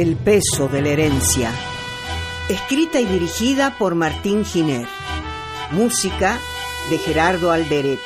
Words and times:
El 0.00 0.16
peso 0.16 0.66
de 0.66 0.80
la 0.80 0.88
herencia. 0.88 1.52
Escrita 2.48 2.98
y 3.00 3.04
dirigida 3.04 3.76
por 3.78 3.94
Martín 3.94 4.46
Giner. 4.46 4.86
Música 5.72 6.38
de 6.88 6.96
Gerardo 6.96 7.52
Alderete. 7.52 8.00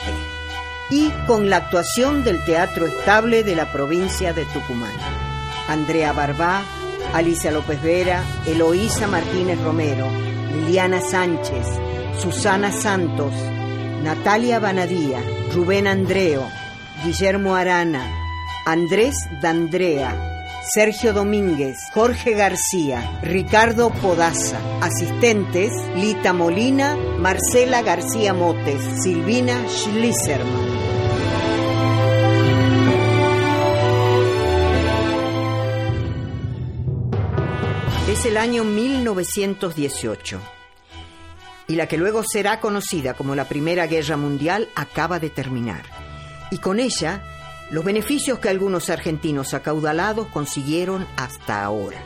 Y 0.91 1.11
con 1.29 1.49
la 1.49 1.59
actuación 1.59 2.25
del 2.25 2.45
Teatro 2.45 2.87
Estable 2.87 3.45
de 3.45 3.55
la 3.55 3.71
provincia 3.71 4.33
de 4.33 4.45
Tucumán. 4.47 4.91
Andrea 5.69 6.12
Barbá, 6.12 6.65
Alicia 7.12 7.52
López 7.52 7.80
Vera, 7.80 8.24
Eloísa 8.45 9.07
Martínez 9.07 9.61
Romero, 9.61 10.09
Liliana 10.52 11.01
Sánchez, 11.01 11.65
Susana 12.21 12.73
Santos, 12.73 13.33
Natalia 14.02 14.59
Banadía, 14.59 15.23
Rubén 15.55 15.87
Andreo, 15.87 16.45
Guillermo 17.05 17.55
Arana, 17.55 18.05
Andrés 18.66 19.15
D'Andrea, 19.41 20.34
Sergio 20.73 21.12
Domínguez, 21.12 21.76
Jorge 21.93 22.32
García, 22.32 23.20
Ricardo 23.23 23.90
Podaza. 23.90 24.59
Asistentes, 24.80 25.71
Lita 25.95 26.32
Molina, 26.32 26.96
Marcela 27.18 27.82
García 27.82 28.32
Motes, 28.32 28.80
Silvina 29.02 29.68
Schlisserman. 29.68 30.65
Es 38.09 38.24
el 38.24 38.38
año 38.38 38.65
1918 38.65 40.40
y 41.68 41.74
la 41.74 41.87
que 41.87 41.99
luego 41.99 42.23
será 42.23 42.60
conocida 42.60 43.12
como 43.15 43.34
la 43.34 43.45
Primera 43.45 43.87
Guerra 43.87 44.16
Mundial 44.16 44.71
acaba 44.74 45.18
de 45.18 45.28
terminar. 45.28 45.82
Y 46.51 46.59
con 46.59 46.80
ella 46.80 47.23
los 47.70 47.84
beneficios 47.84 48.38
que 48.38 48.48
algunos 48.48 48.90
argentinos 48.90 49.54
acaudalados 49.54 50.29
consiguieron 50.29 51.07
hasta 51.16 51.65
ahora. 51.65 52.02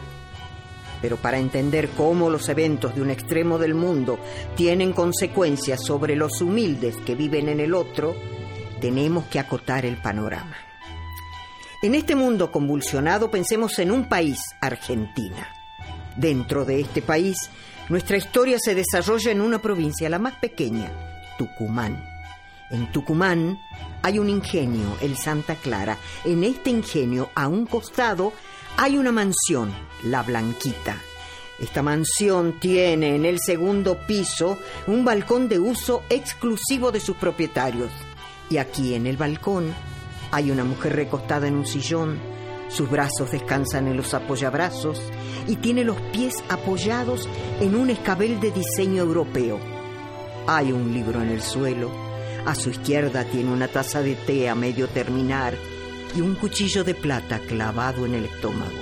Pero 1.01 1.17
para 1.17 1.39
entender 1.39 1.91
cómo 1.91 2.31
los 2.31 2.49
eventos 2.49 2.95
de 2.95 3.03
un 3.03 3.11
extremo 3.11 3.59
del 3.59 3.75
mundo 3.75 4.19
tienen 4.57 4.93
consecuencias 4.93 5.81
sobre 5.85 6.17
los 6.17 6.41
humildes 6.41 6.97
que 6.99 7.15
viven 7.15 7.49
en 7.49 7.61
el 7.61 7.75
otro, 7.75 8.17
tenemos 8.81 9.27
que 9.27 9.39
acotar 9.39 9.85
el 9.85 9.97
panorama. 9.97 10.57
En 11.83 11.95
este 11.95 12.17
mundo 12.17 12.51
convulsionado 12.51 13.31
pensemos 13.31 13.79
en 13.79 13.93
un 13.93 14.09
país, 14.09 14.39
Argentina. 14.61 15.49
Dentro 16.17 16.65
de 16.65 16.81
este 16.81 17.03
país, 17.03 17.37
nuestra 17.89 18.17
historia 18.17 18.59
se 18.61 18.75
desarrolla 18.75 19.31
en 19.31 19.41
una 19.41 19.63
provincia, 19.63 20.09
la 20.09 20.19
más 20.19 20.35
pequeña, 20.35 20.91
Tucumán. 21.39 22.05
En 22.71 22.91
Tucumán, 22.91 23.61
hay 24.03 24.19
un 24.19 24.29
ingenio, 24.29 24.97
el 25.01 25.17
Santa 25.17 25.55
Clara. 25.57 25.99
En 26.25 26.45
este 26.45 26.71
ingenio, 26.71 27.31
a 27.35 27.49
un 27.49 27.67
costado, 27.67 28.33
hay 28.77 28.97
una 28.97 29.13
mansión, 29.13 29.73
la 30.05 30.23
Blanquita. 30.23 30.97
Esta 31.59 31.83
mansión 31.83 32.61
tiene 32.61 33.17
en 33.17 33.25
el 33.25 33.39
segundo 33.41 33.99
piso 34.07 34.59
un 34.87 35.05
balcón 35.05 35.49
de 35.49 35.59
uso 35.59 36.05
exclusivo 36.09 36.93
de 36.93 37.01
sus 37.01 37.17
propietarios. 37.17 37.91
Y 38.49 38.59
aquí 38.59 38.95
en 38.95 39.07
el 39.07 39.17
balcón 39.17 39.75
hay 40.31 40.51
una 40.51 40.65
mujer 40.65 40.95
recostada 40.95 41.49
en 41.49 41.57
un 41.57 41.67
sillón, 41.67 42.19
sus 42.69 42.91
brazos 42.91 43.31
descansan 43.31 43.89
en 43.89 43.97
los 43.97 44.13
apoyabrazos 44.13 45.03
y 45.47 45.57
tiene 45.57 45.85
los 45.85 45.99
pies 46.13 46.35
apoyados 46.51 47.27
en 47.61 47.75
un 47.75 47.91
escabel 47.91 48.41
de 48.41 48.51
diseño 48.51 49.03
europeo. 49.03 49.59
Hay 50.47 50.73
un 50.73 50.93
libro 50.93 51.23
en 51.23 51.31
el 51.31 51.43
suelo 51.43 52.08
a 52.49 52.55
su 52.55 52.71
izquierda 52.71 53.25
tiene 53.25 53.53
una 53.53 53.69
taza 53.69 54.01
de 54.01 54.15
té 54.15 54.49
a 54.49 54.55
medio 54.55 54.89
terminar 54.89 55.55
y 56.17 56.23
un 56.23 56.35
cuchillo 56.35 56.83
de 56.83 56.95
plata 56.95 57.41
clavado 57.41 58.07
en 58.07 58.15
el 58.15 58.25
estómago. 58.25 58.79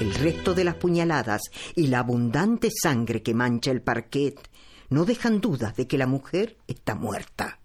El 0.00 0.12
resto 0.12 0.54
de 0.54 0.64
las 0.64 0.74
puñaladas 0.74 1.42
y 1.76 1.86
la 1.86 2.00
abundante 2.00 2.70
sangre 2.72 3.22
que 3.22 3.32
mancha 3.32 3.70
el 3.70 3.80
parquet 3.80 4.50
no 4.88 5.04
dejan 5.04 5.40
dudas 5.40 5.76
de 5.76 5.86
que 5.86 5.98
la 5.98 6.08
mujer 6.08 6.58
está 6.66 6.96
muerta. 6.96 7.60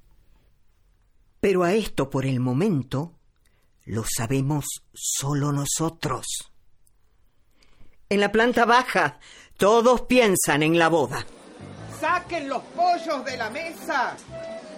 Pero 1.40 1.64
a 1.64 1.74
esto 1.74 2.12
por 2.12 2.28
el 2.28 2.40
momento 2.40 3.18
lo 3.86 4.04
sabemos 4.08 4.84
solo 4.94 5.52
nosotros. 5.52 6.52
En 8.10 8.20
la 8.20 8.32
planta 8.32 8.66
baja 8.66 9.20
todos 9.58 10.02
piensan 10.02 10.62
en 10.62 10.78
la 10.78 10.88
boda. 10.90 11.26
¡Saquen 12.04 12.50
los 12.50 12.62
pollos 12.76 13.24
de 13.24 13.38
la 13.38 13.50
mesa! 13.50 14.14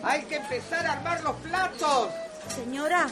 Hay 0.03 0.25
que 0.25 0.35
empezar 0.35 0.85
a 0.85 0.91
armar 0.93 1.23
los 1.23 1.35
platos. 1.37 2.09
Señora, 2.53 3.07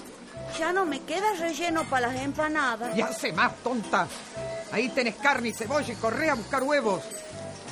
ya 0.59 0.71
no 0.71 0.85
me 0.85 1.01
queda 1.01 1.33
relleno 1.39 1.83
para 1.85 2.09
las 2.09 2.21
empanadas. 2.21 2.95
Ya 2.95 3.11
sé 3.11 3.33
más, 3.33 3.55
tonta. 3.63 4.07
Ahí 4.71 4.89
tenés 4.89 5.15
carne 5.15 5.49
y 5.49 5.53
cebolla 5.53 5.91
y 5.91 5.95
corre 5.95 6.29
a 6.29 6.35
buscar 6.35 6.61
huevos. 6.61 7.01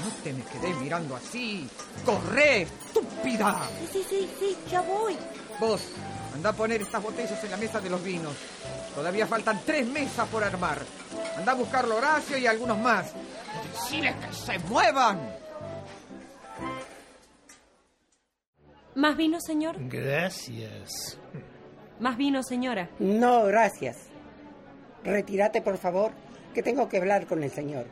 No 0.03 0.23
te 0.23 0.33
me 0.33 0.41
quedé 0.41 0.73
mirando 0.73 1.15
así. 1.15 1.69
¡Corre, 2.03 2.63
estúpida! 2.63 3.59
Sí, 3.91 3.99
sí, 3.99 4.05
sí, 4.09 4.29
sí, 4.39 4.57
ya 4.67 4.81
voy. 4.81 5.15
Vos, 5.59 5.81
anda 6.33 6.49
a 6.49 6.53
poner 6.53 6.81
estas 6.81 7.03
botellas 7.03 7.43
en 7.43 7.51
la 7.51 7.57
mesa 7.57 7.79
de 7.79 7.91
los 7.91 8.03
vinos. 8.03 8.33
Todavía 8.95 9.27
faltan 9.27 9.61
tres 9.63 9.85
mesas 9.85 10.27
por 10.27 10.43
armar. 10.43 10.79
Anda 11.37 11.51
a 11.51 11.55
buscarlo 11.55 11.97
Horacio 11.97 12.35
y 12.35 12.47
algunos 12.47 12.79
más. 12.79 13.11
¡Deciles 13.75 14.15
que 14.15 14.33
se 14.33 14.57
muevan! 14.57 15.40
¿Más 18.95 19.15
vino, 19.15 19.39
señor? 19.39 19.75
Gracias. 19.87 21.19
¿Más 21.99 22.17
vino, 22.17 22.43
señora? 22.43 22.89
No, 22.99 23.45
gracias. 23.45 24.09
Retírate, 25.03 25.61
por 25.61 25.77
favor, 25.77 26.11
que 26.53 26.61
tengo 26.61 26.89
que 26.89 26.97
hablar 26.97 27.25
con 27.25 27.43
el 27.43 27.51
señor. 27.51 27.85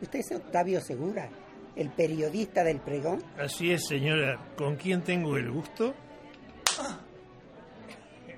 ¿Usted 0.00 0.20
es 0.20 0.32
Octavio 0.32 0.80
Segura, 0.80 1.28
el 1.76 1.90
periodista 1.90 2.62
del 2.62 2.80
pregón? 2.80 3.22
Así 3.38 3.72
es, 3.72 3.86
señora. 3.86 4.38
¿Con 4.56 4.76
quién 4.76 5.02
tengo 5.02 5.36
el 5.36 5.50
gusto? 5.50 5.94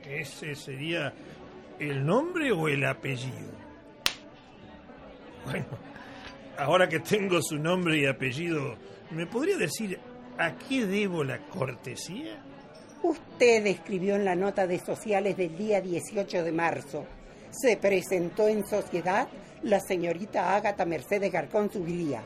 ¿Ese 0.04 0.54
sería 0.54 1.12
el 1.78 2.06
nombre 2.06 2.52
o 2.52 2.68
el 2.68 2.84
apellido? 2.86 3.50
Bueno, 5.44 5.66
ahora 6.58 6.88
que 6.88 7.00
tengo 7.00 7.40
su 7.42 7.56
nombre 7.56 7.98
y 7.98 8.06
apellido, 8.06 8.76
¿me 9.10 9.26
podría 9.26 9.56
decir 9.56 9.98
¿A 10.38 10.54
qué 10.56 10.84
debo 10.86 11.24
la 11.24 11.38
cortesía? 11.38 12.42
Usted 13.02 13.66
escribió 13.66 14.16
en 14.16 14.24
la 14.24 14.34
nota 14.34 14.66
de 14.66 14.78
sociales 14.78 15.36
del 15.36 15.56
día 15.56 15.80
18 15.80 16.44
de 16.44 16.52
marzo. 16.52 17.06
Se 17.50 17.76
presentó 17.76 18.46
en 18.48 18.66
sociedad 18.66 19.28
la 19.62 19.80
señorita 19.80 20.54
Ágata 20.54 20.84
Mercedes 20.84 21.32
Garcón 21.32 21.72
Subiría. 21.72 22.22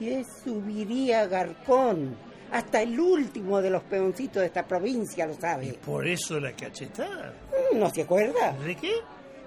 Y 0.00 0.08
es 0.08 0.26
Subiría 0.42 1.26
Garcón. 1.26 2.16
Hasta 2.50 2.82
el 2.82 2.98
último 2.98 3.60
de 3.60 3.70
los 3.70 3.82
peoncitos 3.84 4.40
de 4.40 4.46
esta 4.46 4.66
provincia 4.66 5.26
lo 5.26 5.34
sabe. 5.34 5.66
¿Y 5.66 5.72
por 5.72 6.06
eso 6.06 6.40
la 6.40 6.52
cachetada? 6.52 7.34
¿No 7.74 7.90
se 7.90 8.02
acuerda? 8.02 8.52
¿De 8.64 8.74
qué? 8.76 8.92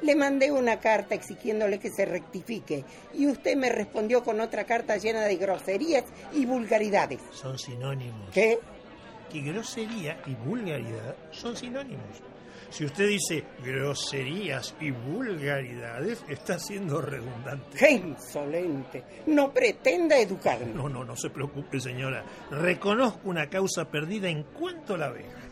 Le 0.02 0.16
mandé 0.16 0.52
una 0.52 0.80
carta 0.80 1.16
exigiéndole 1.16 1.80
que 1.80 1.90
se 1.90 2.06
rectifique 2.06 2.86
y 3.14 3.28
usted 3.28 3.56
me 3.58 3.70
respondió 3.70 4.24
con 4.24 4.40
otra 4.40 4.64
carta 4.66 4.98
llena 4.98 5.22
de 5.22 5.36
groserías 5.36 6.06
y 6.34 6.46
vulgaridades. 6.46 7.20
Son 7.32 7.58
sinónimos. 7.58 8.30
¿Qué? 8.34 8.60
Que 9.32 9.42
grosería 9.42 10.22
y 10.26 10.34
vulgaridad 10.36 11.16
son 11.32 11.56
sinónimos. 11.56 12.22
Si 12.72 12.86
usted 12.86 13.08
dice 13.08 13.44
groserías 13.66 14.76
y 14.80 14.92
vulgaridades, 14.92 16.24
está 16.30 16.60
siendo 16.60 17.02
redundante. 17.02 17.78
¡Qué 17.78 17.92
insolente! 17.92 19.04
No 19.26 19.52
pretenda 19.52 20.18
educarme. 20.20 20.74
No, 20.74 20.88
no, 20.88 21.04
no 21.04 21.16
se 21.16 21.32
preocupe, 21.32 21.80
señora. 21.80 22.24
Reconozco 22.52 23.28
una 23.28 23.50
causa 23.50 23.86
perdida 23.90 24.30
en 24.30 24.44
cuanto 24.44 24.98
la 24.98 25.10
vea. 25.10 25.49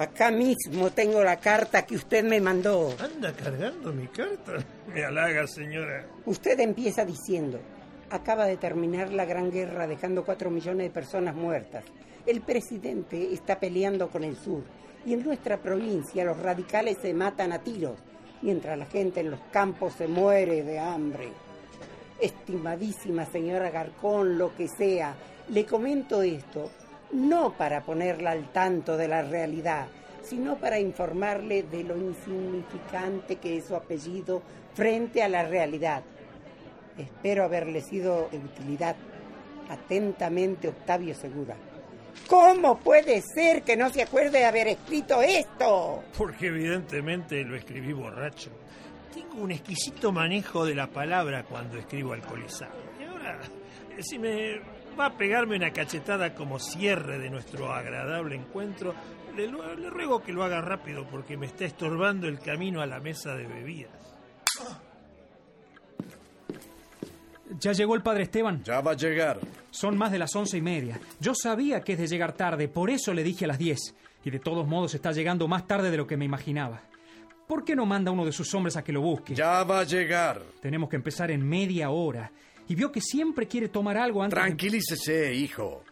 Acá 0.00 0.30
mismo 0.30 0.88
tengo 0.92 1.22
la 1.22 1.36
carta 1.36 1.84
que 1.84 1.94
usted 1.94 2.24
me 2.24 2.40
mandó. 2.40 2.94
¿Anda 2.98 3.34
cargando 3.34 3.92
mi 3.92 4.06
carta? 4.06 4.54
Me 4.94 5.04
halaga, 5.04 5.46
señora. 5.46 6.06
Usted 6.24 6.58
empieza 6.60 7.04
diciendo, 7.04 7.60
acaba 8.08 8.46
de 8.46 8.56
terminar 8.56 9.12
la 9.12 9.26
gran 9.26 9.50
guerra 9.50 9.86
dejando 9.86 10.24
cuatro 10.24 10.50
millones 10.50 10.86
de 10.86 10.90
personas 10.90 11.34
muertas. 11.34 11.84
El 12.24 12.40
presidente 12.40 13.34
está 13.34 13.60
peleando 13.60 14.08
con 14.08 14.24
el 14.24 14.38
sur 14.38 14.62
y 15.04 15.12
en 15.12 15.22
nuestra 15.22 15.58
provincia 15.58 16.24
los 16.24 16.38
radicales 16.38 16.96
se 17.02 17.12
matan 17.12 17.52
a 17.52 17.58
tiros, 17.58 17.98
mientras 18.40 18.78
la 18.78 18.86
gente 18.86 19.20
en 19.20 19.32
los 19.32 19.40
campos 19.52 19.92
se 19.98 20.08
muere 20.08 20.62
de 20.62 20.78
hambre. 20.78 21.28
Estimadísima 22.18 23.26
señora 23.26 23.68
Garcón, 23.68 24.38
lo 24.38 24.56
que 24.56 24.66
sea, 24.66 25.14
le 25.50 25.66
comento 25.66 26.22
esto 26.22 26.70
no 27.12 27.56
para 27.56 27.82
ponerla 27.82 28.32
al 28.32 28.52
tanto 28.52 28.96
de 28.96 29.08
la 29.08 29.22
realidad, 29.22 29.88
sino 30.22 30.56
para 30.56 30.78
informarle 30.78 31.62
de 31.64 31.84
lo 31.84 31.96
insignificante 31.96 33.36
que 33.36 33.56
es 33.56 33.64
su 33.66 33.74
apellido 33.74 34.42
frente 34.74 35.22
a 35.22 35.28
la 35.28 35.44
realidad. 35.44 36.02
Espero 36.96 37.44
haberle 37.44 37.80
sido 37.80 38.28
de 38.30 38.38
utilidad. 38.38 38.96
Atentamente, 39.68 40.68
Octavio 40.68 41.14
Segura. 41.14 41.56
¿Cómo 42.28 42.78
puede 42.78 43.22
ser 43.22 43.62
que 43.62 43.76
no 43.76 43.88
se 43.90 44.02
acuerde 44.02 44.38
de 44.38 44.44
haber 44.44 44.68
escrito 44.68 45.22
esto? 45.22 46.02
Porque 46.16 46.48
evidentemente 46.48 47.42
lo 47.44 47.56
escribí 47.56 47.92
borracho. 47.92 48.50
tengo 49.14 49.42
un 49.42 49.52
exquisito 49.52 50.12
manejo 50.12 50.64
de 50.64 50.74
la 50.74 50.88
palabra 50.88 51.44
cuando 51.44 51.78
escribo 51.78 52.12
alcoholizado. 52.12 52.74
Y 53.00 53.04
ahora, 53.04 53.40
si 54.00 54.18
me 54.18 54.60
va 54.98 55.06
a 55.06 55.16
pegarme 55.16 55.56
una 55.56 55.72
cachetada 55.72 56.34
como 56.34 56.58
cierre 56.58 57.18
de 57.18 57.30
nuestro 57.30 57.72
agradable 57.72 58.36
encuentro, 58.36 58.94
le, 59.36 59.90
ruego 59.90 60.22
que 60.22 60.32
lo 60.32 60.44
haga 60.44 60.60
rápido 60.60 61.06
porque 61.10 61.36
me 61.36 61.46
está 61.46 61.64
estorbando 61.64 62.28
el 62.28 62.38
camino 62.38 62.80
a 62.80 62.86
la 62.86 63.00
mesa 63.00 63.34
de 63.34 63.46
bebidas. 63.46 63.92
Ya 67.58 67.72
llegó 67.72 67.94
el 67.94 68.02
padre 68.02 68.24
Esteban. 68.24 68.62
Ya 68.62 68.80
va 68.80 68.92
a 68.92 68.96
llegar. 68.96 69.38
Son 69.70 69.98
más 69.98 70.12
de 70.12 70.18
las 70.18 70.34
once 70.36 70.56
y 70.56 70.62
media. 70.62 71.00
Yo 71.18 71.32
sabía 71.34 71.82
que 71.82 71.92
es 71.94 71.98
de 71.98 72.06
llegar 72.06 72.32
tarde, 72.32 72.68
por 72.68 72.90
eso 72.90 73.12
le 73.12 73.24
dije 73.24 73.44
a 73.44 73.48
las 73.48 73.58
diez. 73.58 73.94
Y 74.24 74.30
de 74.30 74.38
todos 74.38 74.66
modos 74.66 74.94
está 74.94 75.12
llegando 75.12 75.48
más 75.48 75.66
tarde 75.66 75.90
de 75.90 75.96
lo 75.96 76.06
que 76.06 76.16
me 76.16 76.24
imaginaba. 76.24 76.82
¿Por 77.48 77.64
qué 77.64 77.74
no 77.74 77.84
manda 77.84 78.12
uno 78.12 78.24
de 78.24 78.32
sus 78.32 78.54
hombres 78.54 78.76
a 78.76 78.84
que 78.84 78.92
lo 78.92 79.00
busque? 79.00 79.34
Ya 79.34 79.64
va 79.64 79.80
a 79.80 79.84
llegar. 79.84 80.40
Tenemos 80.60 80.88
que 80.88 80.96
empezar 80.96 81.32
en 81.32 81.42
media 81.42 81.90
hora. 81.90 82.30
Y 82.70 82.74
vio 82.76 82.92
que 82.92 83.00
siempre 83.00 83.48
quiere 83.48 83.68
tomar 83.68 83.96
algo 83.96 84.22
antes. 84.22 84.36
de- 84.36 84.42
Tranquilícese, 84.46 85.34
hijo. 85.34 85.82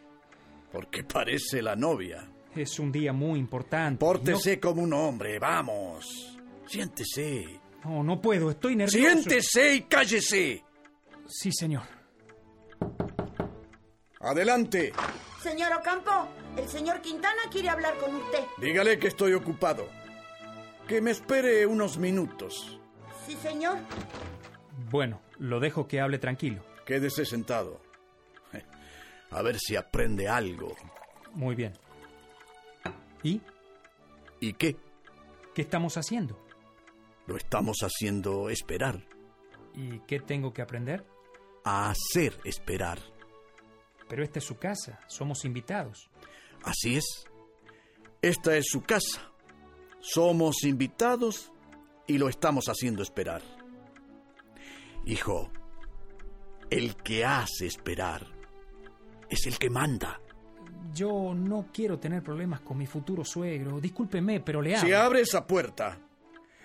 Porque 0.71 1.03
parece 1.03 1.61
la 1.61 1.75
novia. 1.75 2.31
Es 2.55 2.79
un 2.79 2.93
día 2.93 3.13
muy 3.13 3.41
importante. 3.41 3.99
Pórtese 3.99 4.61
como 4.61 4.83
un 4.83 4.93
hombre, 4.93 5.41
vamos. 5.41 6.39
Siéntese. 6.67 7.61
No, 7.85 7.91
no, 7.97 8.05
no 8.05 8.21
puedo, 8.21 8.51
estoy 8.51 8.77
nervioso. 8.77 8.97
Siéntese 8.97 9.75
y 9.75 9.81
cállese. 9.83 10.63
Sí, 11.27 11.51
señor. 11.51 11.83
Adelante. 14.21 14.93
Señor 15.43 15.73
Ocampo, 15.73 16.29
el 16.57 16.69
señor 16.69 17.01
Quintana 17.01 17.43
quiere 17.51 17.69
hablar 17.71 17.97
con 17.99 18.15
usted. 18.15 18.41
Dígale 18.59 18.99
que 18.99 19.09
estoy 19.09 19.33
ocupado. 19.35 19.89
Que 20.87 21.01
me 21.01 21.11
espere 21.11 21.67
unos 21.67 21.99
minutos. 21.99 22.79
Sí, 23.27 23.37
señor. 23.43 23.79
Bueno, 24.91 25.21
lo 25.39 25.61
dejo 25.61 25.89
que 25.89 26.01
hable 26.01 26.19
tranquilo. 26.19 26.65
Quédese 26.87 27.25
sentado. 27.25 27.81
A 29.31 29.43
ver 29.43 29.59
si 29.59 29.77
aprende 29.77 30.27
algo. 30.29 30.75
Muy 31.35 31.55
bien. 31.55 31.75
¿Y 33.23 33.43
¿Y 34.41 34.53
qué? 34.55 34.77
qué 35.55 35.63
estamos 35.63 35.97
haciendo? 35.97 36.39
Lo 37.27 37.37
estamos 37.37 37.79
haciendo 37.83 38.49
esperar. 38.49 39.05
¿Y 39.75 39.99
qué 40.07 40.21
tengo 40.21 40.53
que 40.53 40.63
aprender? 40.63 41.05
A 41.65 41.91
hacer 41.91 42.39
esperar. 42.45 42.99
Pero 44.09 44.23
esta 44.23 44.39
es 44.39 44.45
su 44.47 44.57
casa, 44.57 45.01
somos 45.09 45.45
invitados. 45.45 46.09
Así 46.63 46.97
es. 46.97 47.27
Esta 48.23 48.57
es 48.57 48.67
su 48.69 48.83
casa. 48.83 49.31
Somos 50.01 50.63
invitados 50.65 51.53
y 52.07 52.17
lo 52.17 52.29
estamos 52.29 52.67
haciendo 52.69 53.03
esperar. 53.03 53.43
Hijo, 55.09 55.51
el 56.69 56.95
que 56.97 57.25
hace 57.25 57.67
esperar 57.67 58.27
es 59.31 59.47
el 59.47 59.59
que 59.59 59.71
manda. 59.71 60.21
Yo 60.93 61.35
no 61.35 61.69
quiero 61.73 61.99
tener 61.99 62.23
problemas 62.23 62.61
con 62.61 62.77
mi 62.77 62.87
futuro 62.87 63.25
suegro. 63.25 63.81
Discúlpeme, 63.81 64.41
pero 64.41 64.61
le 64.61 64.77
Si 64.79 64.87
hablo. 64.93 64.99
abre 64.99 65.21
esa 65.23 65.47
puerta, 65.47 65.99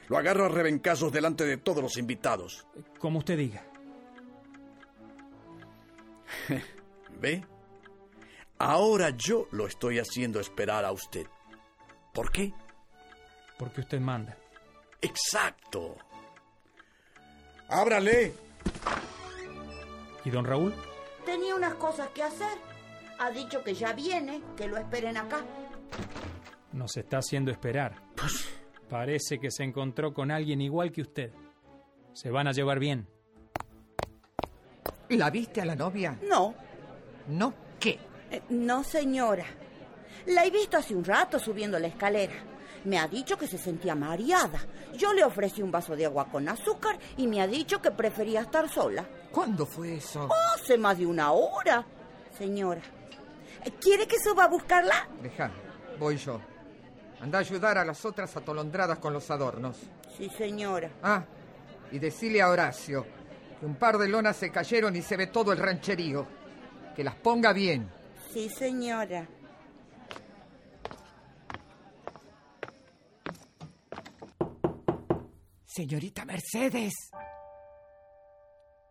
lo 0.09 0.17
agarro 0.17 0.45
a 0.45 0.49
rebencazos 0.49 1.11
delante 1.11 1.45
de 1.45 1.55
todos 1.57 1.81
los 1.81 1.97
invitados. 1.97 2.67
Como 2.99 3.19
usted 3.19 3.37
diga. 3.37 3.63
¿Ve? 7.21 7.45
Ahora 8.59 9.09
yo 9.11 9.47
lo 9.51 9.67
estoy 9.67 9.99
haciendo 9.99 10.39
esperar 10.41 10.83
a 10.83 10.91
usted. 10.91 11.27
¿Por 12.13 12.29
qué? 12.31 12.53
Porque 13.57 13.81
usted 13.81 14.01
manda. 14.01 14.37
Exacto. 15.01 15.95
Ábrale. 17.69 18.33
¿Y 20.25 20.29
don 20.29 20.45
Raúl? 20.45 20.73
Tenía 21.25 21.55
unas 21.55 21.75
cosas 21.75 22.09
que 22.09 22.23
hacer. 22.23 22.57
Ha 23.19 23.29
dicho 23.31 23.63
que 23.63 23.73
ya 23.73 23.93
viene, 23.93 24.41
que 24.57 24.67
lo 24.67 24.77
esperen 24.77 25.17
acá. 25.17 25.41
Nos 26.71 26.97
está 26.97 27.19
haciendo 27.19 27.51
esperar. 27.51 27.95
Parece 28.89 29.39
que 29.39 29.51
se 29.51 29.63
encontró 29.63 30.13
con 30.13 30.31
alguien 30.31 30.61
igual 30.61 30.91
que 30.91 31.01
usted. 31.01 31.31
Se 32.13 32.29
van 32.29 32.47
a 32.47 32.51
llevar 32.51 32.79
bien. 32.79 33.07
¿La 35.09 35.29
viste 35.29 35.61
a 35.61 35.65
la 35.65 35.75
novia? 35.75 36.17
No, 36.23 36.55
No. 37.27 37.53
¿Qué? 37.79 37.99
eh, 38.31 38.41
no, 38.49 38.83
señora. 38.83 39.45
La 40.27 40.45
he 40.45 40.49
visto 40.51 40.77
hace 40.77 40.95
un 40.95 41.03
rato 41.03 41.37
subiendo 41.37 41.77
la 41.79 41.87
escalera. 41.87 42.33
Me 42.85 42.99
ha 42.99 43.07
dicho 43.07 43.37
que 43.37 43.47
se 43.47 43.57
sentía 43.57 43.95
mareada. 43.95 44.59
Yo 44.95 45.13
le 45.13 45.23
ofrecí 45.23 45.61
un 45.61 45.71
vaso 45.71 45.95
de 45.95 46.05
agua 46.05 46.27
con 46.29 46.47
azúcar 46.49 46.97
y 47.17 47.27
me 47.27 47.41
ha 47.41 47.47
dicho 47.47 47.81
que 47.81 47.91
prefería 47.91 48.41
estar 48.41 48.69
sola. 48.69 49.05
¿Cuándo 49.31 49.65
fue 49.65 49.95
eso? 49.95 50.29
Hace 50.55 50.77
más 50.77 50.97
de 50.97 51.05
una 51.05 51.31
hora, 51.31 51.85
señora. 52.37 52.81
¿Quiere 53.79 54.07
que 54.07 54.19
suba 54.19 54.45
a 54.45 54.47
buscarla? 54.47 55.07
Deja, 55.21 55.49
voy 55.97 56.17
yo. 56.17 56.39
Anda 57.21 57.37
a 57.37 57.41
ayudar 57.41 57.77
a 57.77 57.85
las 57.85 58.03
otras 58.03 58.35
atolondradas 58.35 58.99
con 58.99 59.13
los 59.13 59.31
adornos. 59.31 59.77
Sí, 60.17 60.29
señora. 60.37 60.89
Ah, 61.01 61.23
y 61.91 61.99
decile 61.99 62.41
a 62.41 62.49
Horacio 62.49 63.05
que 63.59 63.65
un 63.65 63.75
par 63.75 63.97
de 63.97 64.09
lonas 64.09 64.35
se 64.35 64.51
cayeron 64.51 64.95
y 64.95 65.01
se 65.01 65.15
ve 65.15 65.27
todo 65.27 65.53
el 65.53 65.57
rancherío. 65.57 66.27
Que 66.93 67.03
las 67.03 67.15
ponga 67.15 67.53
bien. 67.53 67.89
Sí, 68.33 68.49
señora. 68.49 69.25
Señorita 75.75 76.23
Mercedes. 76.23 76.93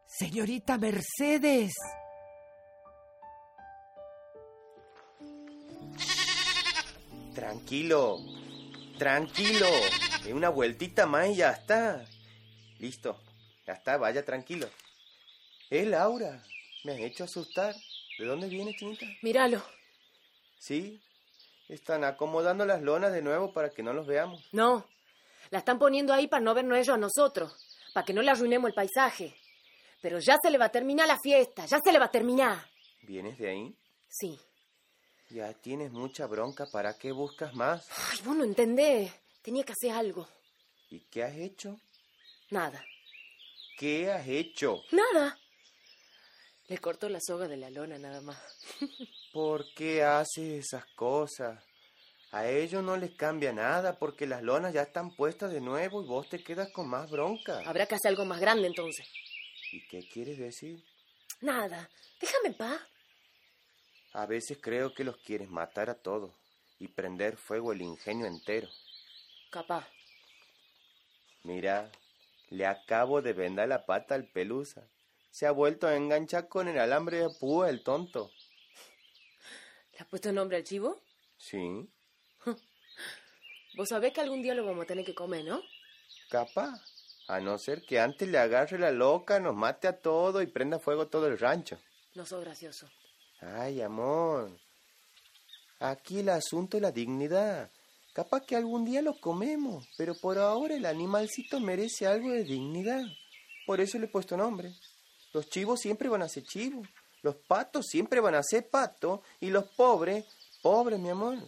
Señorita 0.05 0.79
Mercedes. 0.79 1.71
Tranquilo, 7.37 8.19
tranquilo. 8.99 9.67
De 10.25 10.35
una 10.35 10.49
vueltita 10.49 11.07
más 11.07 11.29
y 11.29 11.37
ya 11.37 11.53
está. 11.53 12.05
Listo, 12.81 13.17
ya 13.65 13.75
está, 13.75 13.97
vaya 13.97 14.25
tranquilo. 14.25 14.69
Eh, 15.71 15.87
Laura, 15.87 16.43
me 16.83 16.95
has 16.95 16.99
hecho 16.99 17.23
asustar. 17.23 17.77
¿De 18.19 18.25
dónde 18.25 18.49
vienes, 18.49 18.75
chinita? 18.75 19.07
Míralo. 19.23 19.62
Sí, 20.59 21.01
están 21.69 22.03
acomodando 22.03 22.67
las 22.67 22.83
lonas 22.83 23.12
de 23.12 23.23
nuevo 23.23 23.53
para 23.53 23.71
que 23.71 23.85
no 23.85 23.93
los 23.93 24.09
veamos. 24.09 24.49
No, 24.51 24.85
la 25.53 25.59
están 25.59 25.79
poniendo 25.79 26.15
ahí 26.15 26.29
para 26.29 26.43
no 26.43 26.55
vernos 26.55 26.79
ellos 26.79 26.95
a 26.95 26.99
nosotros, 26.99 27.53
para 27.93 28.07
que 28.07 28.15
no 28.15 28.23
le 28.23 28.31
arruinemos 28.31 28.71
el 28.71 28.75
paisaje. 28.75 29.37
Pero 30.01 30.19
ya 30.19 30.39
se 30.43 30.51
le 30.51 30.57
va 30.57 30.65
a 30.65 30.73
terminar 30.73 31.07
la 31.07 31.19
fiesta, 31.23 31.67
ya 31.67 31.79
se 31.79 31.93
le 31.93 31.99
va 31.99 32.07
a 32.07 32.11
terminar. 32.11 32.67
¿Vienes 33.03 33.39
de 33.39 33.51
ahí? 33.51 33.77
Sí. 34.09 34.41
Ya 35.29 35.53
tienes 35.53 35.93
mucha 35.93 36.27
bronca, 36.27 36.65
¿para 36.73 36.97
qué 36.97 37.13
buscas 37.13 37.55
más? 37.55 37.87
Ay, 38.11 38.21
vos 38.25 38.35
no 38.35 38.45
entendés. 38.45 39.13
Tenía 39.43 39.63
que 39.63 39.73
hacer 39.73 39.91
algo. 39.91 40.27
¿Y 40.89 41.01
qué 41.01 41.23
has 41.23 41.37
hecho? 41.37 41.79
Nada. 42.49 42.83
¿Qué 43.79 44.11
has 44.11 44.27
hecho? 44.27 44.83
Nada. 44.91 45.39
Le 46.69 46.79
cortó 46.79 47.11
la 47.11 47.21
soga 47.21 47.47
de 47.47 47.59
la 47.59 47.69
lona 47.69 47.99
nada 47.99 48.23
más. 48.23 48.39
¿Por 49.35 49.67
qué 49.75 50.03
haces 50.03 50.65
esas 50.65 50.87
cosas? 50.95 51.63
A 52.33 52.49
ellos 52.49 52.83
no 52.83 52.97
les 52.97 53.11
cambia 53.12 53.53
nada 53.53 53.99
porque 53.99 54.27
las 54.27 54.43
lonas 54.43 54.73
ya 54.73 54.81
están 54.81 55.15
puestas 55.15 55.53
de 55.53 55.61
nuevo 55.61 56.03
y 56.03 56.07
vos 56.07 56.31
te 56.31 56.43
quedas 56.43 56.71
con 56.73 56.89
más 56.89 57.11
bronca. 57.11 57.61
Habrá 57.67 57.85
que 57.85 57.95
hacer 57.95 58.09
algo 58.09 58.25
más 58.25 58.41
grande 58.41 58.67
entonces. 58.67 59.07
¿Y 59.71 59.87
qué 59.87 60.09
quieres 60.09 60.39
decir? 60.39 60.83
Nada. 61.43 61.91
Déjame 62.19 62.49
en 62.49 62.55
paz. 62.55 62.81
A 64.15 64.25
veces 64.25 64.59
creo 64.62 64.95
que 64.95 65.05
los 65.05 65.19
quieres 65.19 65.51
matar 65.51 65.91
a 65.91 65.95
todos 65.95 66.33
y 66.79 66.89
prender 66.89 67.37
fuego 67.37 67.71
el 67.73 67.83
ingenio 67.83 68.25
entero. 68.25 68.69
Capaz. 69.51 69.87
Mira, 71.43 71.93
le 72.49 72.65
acabo 72.65 73.21
de 73.21 73.35
vendar 73.35 73.69
la 73.69 73.85
pata 73.85 74.15
al 74.15 74.27
pelusa. 74.27 74.89
Se 75.31 75.47
ha 75.47 75.51
vuelto 75.51 75.87
a 75.87 75.97
enganchar 75.97 76.49
con 76.49 76.67
el 76.67 76.79
alambre 76.79 77.19
de 77.19 77.29
púa 77.29 77.69
el 77.69 77.83
tonto. 77.83 78.31
¿Le 79.93 79.99
has 79.99 80.07
puesto 80.07 80.33
nombre 80.33 80.57
al 80.57 80.65
chivo? 80.65 80.99
Sí, 81.37 81.91
Vos 83.75 83.88
sabés 83.88 84.12
que 84.12 84.21
algún 84.21 84.43
día 84.43 84.55
lo 84.55 84.64
vamos 84.64 84.85
a 84.85 84.87
tener 84.87 85.05
que 85.05 85.14
comer, 85.14 85.45
¿no? 85.45 85.62
capaz. 86.29 86.81
A 87.29 87.41
no 87.41 87.57
ser 87.59 87.83
que 87.83 88.00
antes 88.00 88.29
le 88.29 88.38
agarre 88.38 88.79
la 88.79 88.91
loca, 88.91 89.38
nos 89.38 89.55
mate 89.55 89.87
a 89.87 89.99
todo 89.99 90.43
y 90.43 90.47
prenda 90.47 90.79
fuego 90.79 91.07
todo 91.07 91.29
el 91.29 91.38
rancho. 91.38 91.79
No 92.14 92.26
sos 92.26 92.43
gracioso. 92.43 92.88
Ay, 93.41 93.81
amor. 93.81 94.50
Aquí 95.79 96.19
el 96.19 96.29
asunto 96.29 96.76
es 96.76 96.83
la 96.83 96.91
dignidad. 96.91 97.71
Capaz 98.12 98.45
que 98.45 98.57
algún 98.57 98.85
día 98.85 99.02
lo 99.02 99.19
comemos, 99.19 99.87
pero 99.97 100.14
por 100.14 100.38
ahora 100.38 100.75
el 100.75 100.85
animalcito 100.85 101.61
merece 101.61 102.07
algo 102.07 102.31
de 102.31 102.45
dignidad. 102.45 103.02
Por 103.67 103.81
eso 103.81 103.99
le 103.99 104.07
he 104.07 104.11
puesto 104.11 104.37
nombre. 104.37 104.75
Los 105.33 105.49
chivos 105.49 105.81
siempre 105.81 106.09
van 106.09 106.23
a 106.23 106.29
ser 106.29 106.43
chivos. 106.43 106.87
Los 107.23 107.37
patos 107.37 107.87
siempre 107.87 108.21
van 108.21 108.35
a 108.35 108.43
ser 108.43 108.69
patos. 108.69 109.21
Y 109.41 109.50
los 109.50 109.64
pobres, 109.64 110.26
pobres, 110.61 110.99
mi 110.99 111.09
amor. 111.09 111.38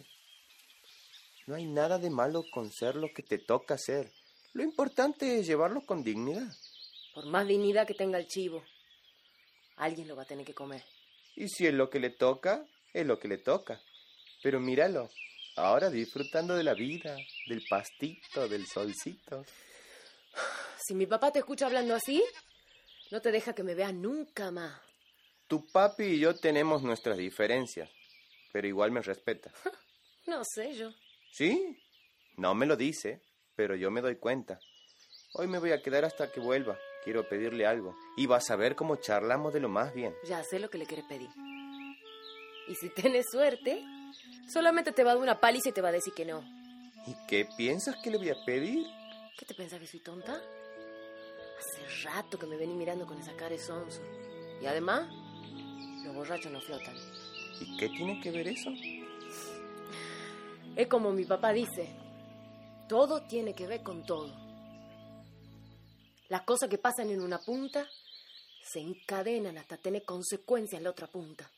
No 1.47 1.55
hay 1.55 1.65
nada 1.65 1.99
de 1.99 2.09
malo 2.09 2.43
con 2.51 2.71
ser 2.71 2.95
lo 2.95 3.13
que 3.13 3.21
te 3.21 3.37
toca 3.37 3.77
ser. 3.77 4.11
Lo 4.53 4.63
importante 4.63 5.39
es 5.39 5.45
llevarlo 5.45 5.81
con 5.85 6.03
dignidad. 6.03 6.51
Por 7.13 7.27
más 7.27 7.47
dignidad 7.47 7.85
que 7.85 7.93
tenga 7.93 8.17
el 8.17 8.27
chivo, 8.27 8.63
alguien 9.77 10.07
lo 10.07 10.15
va 10.15 10.23
a 10.23 10.27
tener 10.27 10.45
que 10.45 10.53
comer. 10.55 10.83
Y 11.35 11.47
si 11.49 11.67
es 11.67 11.73
lo 11.73 11.89
que 11.89 11.99
le 11.99 12.09
toca, 12.09 12.65
es 12.93 13.05
lo 13.05 13.19
que 13.19 13.27
le 13.27 13.37
toca. 13.37 13.79
Pero 14.41 14.59
míralo, 14.59 15.09
ahora 15.55 15.89
disfrutando 15.89 16.55
de 16.55 16.63
la 16.63 16.73
vida, 16.73 17.15
del 17.47 17.63
pastito, 17.69 18.47
del 18.47 18.65
solcito. 18.65 19.45
Si 20.77 20.95
mi 20.95 21.05
papá 21.05 21.31
te 21.31 21.39
escucha 21.39 21.67
hablando 21.67 21.93
así, 21.93 22.23
no 23.11 23.21
te 23.21 23.31
deja 23.31 23.53
que 23.53 23.63
me 23.63 23.75
veas 23.75 23.93
nunca 23.93 24.51
más. 24.51 24.81
Tu 25.47 25.65
papi 25.67 26.03
y 26.03 26.19
yo 26.19 26.35
tenemos 26.35 26.81
nuestras 26.81 27.17
diferencias, 27.17 27.89
pero 28.51 28.67
igual 28.67 28.91
me 28.91 29.01
respeta. 29.01 29.51
No 30.27 30.41
sé 30.43 30.73
yo. 30.75 30.89
¿Sí? 31.35 31.77
No 32.37 32.55
me 32.55 32.65
lo 32.65 32.77
dice, 32.77 33.21
pero 33.57 33.75
yo 33.75 33.91
me 33.91 33.99
doy 33.99 34.15
cuenta. 34.15 34.57
Hoy 35.33 35.47
me 35.47 35.59
voy 35.59 35.73
a 35.73 35.81
quedar 35.81 36.05
hasta 36.05 36.31
que 36.31 36.39
vuelva. 36.39 36.77
Quiero 37.03 37.27
pedirle 37.27 37.65
algo. 37.65 37.93
Y 38.15 38.25
vas 38.25 38.49
a 38.51 38.55
ver 38.55 38.77
cómo 38.77 38.95
charlamos 38.95 39.53
de 39.53 39.59
lo 39.59 39.67
más 39.67 39.93
bien. 39.93 40.15
Ya 40.25 40.41
sé 40.43 40.59
lo 40.59 40.69
que 40.69 40.77
le 40.77 40.85
quieres 40.85 41.05
pedir. 41.09 41.27
Y 42.69 42.75
si 42.75 42.87
tienes 42.89 43.25
suerte, 43.29 43.83
solamente 44.47 44.93
te 44.93 45.03
va 45.03 45.11
a 45.11 45.15
dar 45.15 45.23
una 45.23 45.41
paliza 45.41 45.69
y 45.69 45.71
te 45.73 45.81
va 45.81 45.89
a 45.89 45.91
decir 45.91 46.13
que 46.13 46.23
no. 46.23 46.41
¿Y 47.05 47.13
qué 47.27 47.45
piensas 47.57 47.97
que 48.01 48.11
le 48.11 48.17
voy 48.17 48.29
a 48.29 48.45
pedir? 48.45 48.87
¿Qué 49.37 49.45
te 49.45 49.55
pensás 49.55 49.81
que 49.81 49.87
soy 49.87 49.99
tonta? 49.99 50.41
Hace 51.59 52.05
rato 52.05 52.39
que 52.39 52.47
me 52.47 52.55
vení 52.55 52.75
mirando 52.75 53.05
con 53.05 53.19
esa 53.19 53.35
cara 53.35 53.49
de 53.49 53.59
sonso. 53.59 54.01
Y 54.61 54.67
además, 54.67 55.09
los 56.05 56.15
borrachos 56.15 56.49
no 56.49 56.61
flotan. 56.61 56.95
¿Y 57.59 57.75
qué 57.75 57.89
tiene 57.89 58.21
que 58.21 58.31
ver 58.31 58.47
eso? 58.47 58.69
Es 60.75 60.87
como 60.87 61.13
mi 61.13 61.23
papá 61.23 61.53
dice, 61.53 61.87
todo 62.89 63.23
tiene 63.23 63.53
que 63.53 63.65
ver 63.65 63.81
con 63.81 64.05
todo. 64.05 64.29
Las 66.27 66.41
cosas 66.41 66.69
que 66.69 66.77
pasan 66.77 67.09
en 67.11 67.21
una 67.21 67.39
punta 67.39 67.87
se 68.61 68.79
encadenan 68.79 69.57
hasta 69.57 69.77
tener 69.77 70.03
consecuencias 70.03 70.79
en 70.79 70.83
la 70.83 70.89
otra 70.89 71.07
punta. 71.07 71.49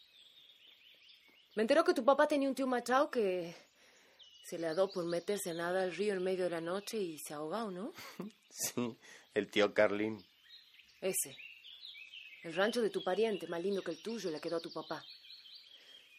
Me 1.55 1.63
enteró 1.63 1.83
que 1.83 1.95
tu 1.95 2.05
papá 2.05 2.27
tenía 2.27 2.47
un 2.47 2.53
tío 2.53 2.67
machado 2.67 3.09
que 3.09 3.55
se 4.43 4.59
le 4.59 4.67
ha 4.67 4.75
dado 4.75 4.89
por 4.91 5.05
meterse 5.05 5.51
nada 5.53 5.81
al 5.81 5.95
río 5.95 6.13
en 6.13 6.23
medio 6.23 6.43
de 6.43 6.51
la 6.51 6.61
noche 6.61 6.97
y 6.97 7.17
se 7.17 7.33
ahogado, 7.33 7.71
¿no? 7.71 7.93
Sí, 8.49 8.97
el 9.33 9.49
tío 9.49 9.73
Carlín. 9.73 10.23
Ese. 11.01 11.35
El 12.43 12.55
rancho 12.55 12.81
de 12.81 12.89
tu 12.89 13.03
pariente, 13.03 13.47
más 13.47 13.61
lindo 13.61 13.81
que 13.81 13.91
el 13.91 14.01
tuyo, 14.01 14.31
le 14.31 14.39
quedó 14.39 14.57
a 14.57 14.61
tu 14.61 14.71
papá. 14.71 15.03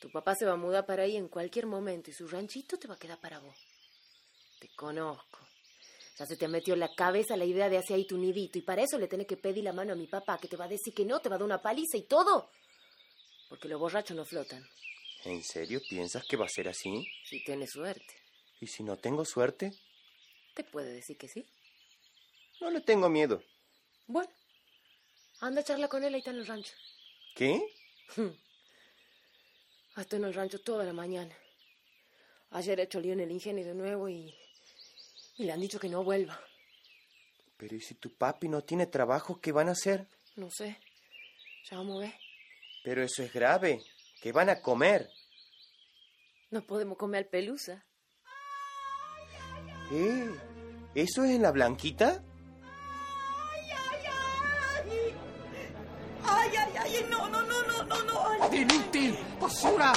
Tu 0.01 0.11
papá 0.11 0.35
se 0.35 0.47
va 0.47 0.53
a 0.53 0.57
mudar 0.57 0.87
para 0.87 1.03
ahí 1.03 1.17
en 1.17 1.29
cualquier 1.29 1.67
momento 1.67 2.11
y 2.11 2.15
su 2.15 2.27
ranchito 2.29 2.79
te 2.79 2.87
va 2.87 2.95
a 2.95 2.99
quedar 2.99 3.21
para 3.21 3.41
vos. 3.41 3.57
Te 4.61 4.69
conozco. 4.77 5.39
Ya 6.19 6.27
se 6.27 6.37
te 6.37 6.49
metió 6.49 6.75
en 6.75 6.81
la 6.81 6.95
cabeza 6.95 7.37
la 7.37 7.45
idea 7.45 7.69
de 7.69 7.79
hacer 7.79 7.97
ahí 7.97 8.07
tu 8.07 8.17
nidito 8.17 8.59
y 8.59 8.63
para 8.63 8.83
eso 8.83 8.99
le 8.99 9.07
tenés 9.07 9.27
que 9.27 9.37
pedir 9.37 9.65
la 9.65 9.73
mano 9.73 9.93
a 9.93 9.97
mi 9.97 10.07
papá, 10.07 10.39
que 10.39 10.49
te 10.49 10.57
va 10.57 10.65
a 10.65 10.69
decir 10.69 10.93
que 10.93 11.05
no, 11.05 11.21
te 11.21 11.29
va 11.29 11.37
a 11.37 11.39
dar 11.39 11.47
una 11.47 11.63
paliza 11.63 11.97
y 11.97 12.03
todo. 12.03 12.51
Porque 13.49 13.69
los 13.69 13.81
borrachos 13.81 14.17
no 14.17 14.25
flotan. 14.25 14.65
¿En 15.25 15.43
serio 15.43 15.81
piensas 15.89 16.25
que 16.25 16.37
va 16.37 16.47
a 16.47 16.49
ser 16.49 16.69
así? 16.69 17.07
Si 17.25 17.43
tienes 17.45 17.71
suerte. 17.71 18.15
¿Y 18.61 18.67
si 18.67 18.83
no 18.83 18.97
tengo 18.97 19.25
suerte? 19.25 19.73
Te 20.55 20.65
puede 20.65 20.93
decir 20.93 21.17
que 21.17 21.29
sí. 21.29 21.47
No 22.61 22.71
le 22.71 22.81
tengo 22.81 23.09
miedo. 23.09 23.43
Bueno, 24.07 24.31
anda 25.41 25.61
a 25.61 25.65
charla 25.65 25.89
con 25.89 26.03
él 26.03 26.15
ahí 26.15 26.21
está 26.21 26.31
en 26.31 26.39
el 26.39 26.47
rancho. 26.47 26.75
¿Qué? 27.35 27.63
Estoy 30.01 30.21
en 30.21 30.27
el 30.27 30.35
rancho 30.35 30.61
toda 30.61 30.85
la 30.85 30.93
mañana. 30.93 31.35
Ayer 32.51 32.79
he 32.79 32.85
hecho 32.85 33.01
lío 33.01 33.13
en 33.13 33.21
el 33.21 33.31
ingenio 33.31 33.65
de 33.65 33.75
nuevo 33.75 34.09
y, 34.09 34.35
y 35.37 35.45
le 35.45 35.53
han 35.53 35.61
dicho 35.61 35.81
que 35.81 35.89
no 35.89 36.05
vuelva. 36.05 36.41
Pero 37.57 37.75
¿y 37.75 37.81
si 37.81 37.95
tu 37.95 38.15
papi 38.15 38.49
no 38.49 38.63
tiene 38.63 38.87
trabajo, 38.87 39.41
qué 39.41 39.51
van 39.53 39.69
a 39.69 39.73
hacer? 39.73 40.07
No 40.37 40.51
sé. 40.51 40.79
Ya 41.69 41.77
vamos 41.77 41.99
a 41.99 42.07
ver. 42.07 42.15
Pero 42.85 43.03
eso 43.03 43.23
es 43.23 43.33
grave. 43.33 43.83
¿Qué 44.23 44.33
van 44.33 44.49
a 44.49 44.63
comer? 44.63 45.11
No 46.51 46.63
podemos 46.63 46.97
comer 46.97 47.29
pelusa. 47.29 47.85
¿Eh? 49.93 50.31
¿Eso 50.95 51.25
es 51.25 51.31
en 51.33 51.43
la 51.43 51.51
blanquita? 51.51 52.25
¡Ay, 56.31 56.51
ay, 56.57 56.73
ay! 56.79 57.07
No, 57.11 57.29
no, 57.29 57.43
no, 57.43 57.63
no, 57.67 57.85
no, 57.85 58.03
no. 58.05 58.45
Ay, 58.45 58.61
¡Inútil! 58.63 59.19
¡Basura! 59.41 59.93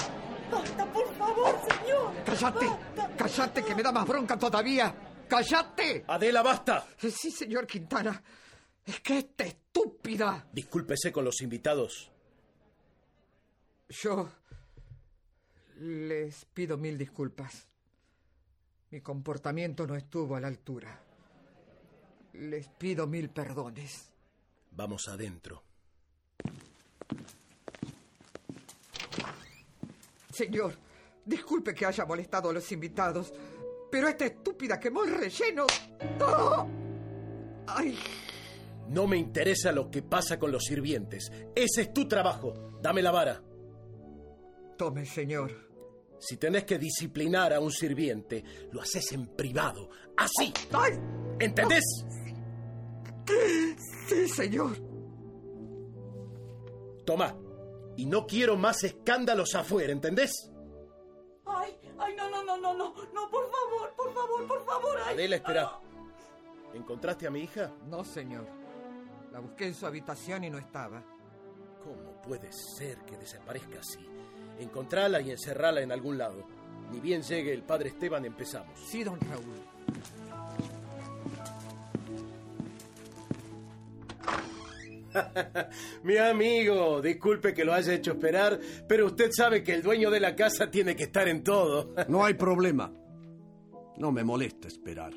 basta, 0.51 0.85
por 0.91 1.15
favor, 1.15 1.55
señor. 1.69 2.13
¡Cállate! 2.25 2.65
Basta. 2.67 3.15
¡Cállate, 3.17 3.63
que 3.63 3.75
me 3.75 3.83
da 3.83 3.91
más 3.91 4.07
bronca 4.07 4.37
todavía! 4.37 4.93
¡Cállate! 5.27 6.03
Adela, 6.07 6.41
basta. 6.41 6.87
Sí, 6.97 7.31
señor 7.31 7.65
Quintana. 7.65 8.21
Es 8.85 8.99
que 8.99 9.19
esta 9.19 9.45
estúpida. 9.45 10.47
Discúlpese 10.51 11.11
con 11.11 11.23
los 11.23 11.41
invitados. 11.41 12.11
Yo 13.89 14.29
les 15.77 16.45
pido 16.45 16.77
mil 16.77 16.97
disculpas. 16.97 17.67
Mi 18.89 19.01
comportamiento 19.01 19.87
no 19.87 19.95
estuvo 19.95 20.35
a 20.35 20.41
la 20.41 20.47
altura. 20.47 21.01
Les 22.33 22.67
pido 22.67 23.07
mil 23.07 23.29
perdones. 23.29 24.11
Vamos 24.71 25.07
adentro. 25.07 25.63
Señor, 30.31 30.73
disculpe 31.25 31.73
que 31.73 31.85
haya 31.85 32.05
molestado 32.05 32.49
a 32.49 32.53
los 32.53 32.71
invitados, 32.71 33.33
pero 33.91 34.07
esta 34.07 34.25
estúpida 34.25 34.79
quemó 34.79 35.03
el 35.03 35.11
relleno. 35.11 35.67
¡Ah! 36.21 36.65
¡Ay! 37.67 37.97
No 38.89 39.07
me 39.07 39.17
interesa 39.17 39.71
lo 39.71 39.89
que 39.89 40.01
pasa 40.01 40.39
con 40.39 40.51
los 40.51 40.63
sirvientes. 40.63 41.31
Ese 41.55 41.81
es 41.81 41.93
tu 41.93 42.07
trabajo. 42.07 42.71
Dame 42.81 43.01
la 43.01 43.11
vara. 43.11 43.41
Tome, 44.77 45.05
señor. 45.05 45.69
Si 46.19 46.37
tenés 46.37 46.65
que 46.65 46.77
disciplinar 46.77 47.53
a 47.53 47.59
un 47.59 47.71
sirviente, 47.71 48.43
lo 48.71 48.81
haces 48.81 49.11
en 49.11 49.27
privado. 49.35 49.89
Así. 50.17 50.53
¡Ay! 50.71 50.93
¿Entendés? 51.39 51.83
Sí, 54.07 54.27
señor. 54.27 54.90
Toma. 57.05 57.35
Y 57.97 58.05
no 58.05 58.25
quiero 58.25 58.55
más 58.57 58.83
escándalos 58.83 59.53
afuera, 59.55 59.91
¿entendés? 59.91 60.31
Ay, 61.45 61.77
ay, 61.99 62.15
no, 62.15 62.29
no, 62.29 62.43
no, 62.43 62.57
no, 62.57 62.73
no. 62.73 62.93
No, 63.13 63.29
por 63.29 63.51
favor, 63.51 63.93
por 63.95 64.13
favor, 64.13 64.47
por 64.47 64.65
favor. 64.65 64.97
Ay, 65.05 65.13
Adela, 65.13 65.35
espera. 65.35 65.79
¿Encontraste 66.73 67.27
a 67.27 67.31
mi 67.31 67.41
hija? 67.41 67.71
No, 67.87 68.03
señor. 68.05 68.45
La 69.31 69.39
busqué 69.39 69.67
en 69.67 69.73
su 69.75 69.85
habitación 69.85 70.43
y 70.43 70.49
no 70.49 70.57
estaba. 70.57 71.03
¿Cómo 71.83 72.21
puede 72.21 72.49
ser 72.51 72.99
que 72.99 73.17
desaparezca 73.17 73.79
así? 73.79 73.99
Encontrala 74.59 75.19
y 75.21 75.31
encerrala 75.31 75.81
en 75.81 75.91
algún 75.91 76.17
lado. 76.17 76.45
Ni 76.91 76.99
bien 76.99 77.23
llegue 77.23 77.53
el 77.53 77.63
padre 77.63 77.89
Esteban, 77.89 78.25
empezamos. 78.25 78.79
Sí, 78.79 79.03
don 79.03 79.19
Raúl. 79.19 79.61
Mi 86.03 86.17
amigo, 86.17 87.01
disculpe 87.01 87.53
que 87.53 87.65
lo 87.65 87.73
haya 87.73 87.93
hecho 87.93 88.11
esperar, 88.11 88.59
pero 88.87 89.07
usted 89.07 89.29
sabe 89.31 89.63
que 89.63 89.73
el 89.73 89.81
dueño 89.81 90.09
de 90.09 90.19
la 90.19 90.35
casa 90.35 90.69
tiene 90.69 90.95
que 90.95 91.03
estar 91.03 91.27
en 91.27 91.43
todo. 91.43 91.93
No 92.07 92.23
hay 92.25 92.33
problema. 92.33 92.91
No 93.97 94.11
me 94.11 94.23
molesta 94.23 94.67
esperar. 94.67 95.13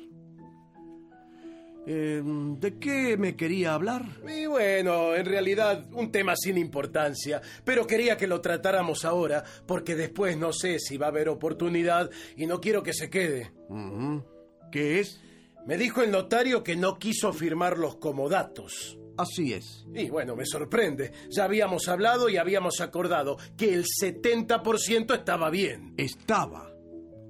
Eh, 1.87 2.21
¿De 2.23 2.79
qué 2.79 3.15
me 3.15 3.35
quería 3.35 3.75
hablar? 3.75 4.03
Y 4.27 4.47
bueno, 4.47 5.15
en 5.15 5.25
realidad 5.25 5.85
un 5.93 6.11
tema 6.11 6.35
sin 6.35 6.57
importancia, 6.57 7.41
pero 7.63 7.85
quería 7.85 8.17
que 8.17 8.25
lo 8.25 8.41
tratáramos 8.41 9.05
ahora, 9.05 9.43
porque 9.67 9.95
después 9.95 10.35
no 10.35 10.51
sé 10.51 10.79
si 10.79 10.97
va 10.97 11.07
a 11.07 11.09
haber 11.09 11.29
oportunidad 11.29 12.09
y 12.35 12.47
no 12.47 12.59
quiero 12.59 12.81
que 12.81 12.93
se 12.93 13.09
quede. 13.09 13.51
¿Qué 14.71 14.99
es? 14.99 15.21
Me 15.67 15.77
dijo 15.77 16.01
el 16.01 16.11
notario 16.11 16.63
que 16.63 16.75
no 16.75 16.97
quiso 16.97 17.33
firmar 17.33 17.77
los 17.77 17.97
comodatos. 17.97 18.97
Así 19.17 19.53
es. 19.53 19.85
Y 19.93 20.09
bueno, 20.09 20.35
me 20.35 20.45
sorprende. 20.45 21.11
Ya 21.29 21.45
habíamos 21.45 21.87
hablado 21.87 22.29
y 22.29 22.37
habíamos 22.37 22.81
acordado 22.81 23.37
que 23.57 23.73
el 23.73 23.85
70% 23.85 25.13
estaba 25.15 25.49
bien. 25.49 25.93
Estaba. 25.97 26.71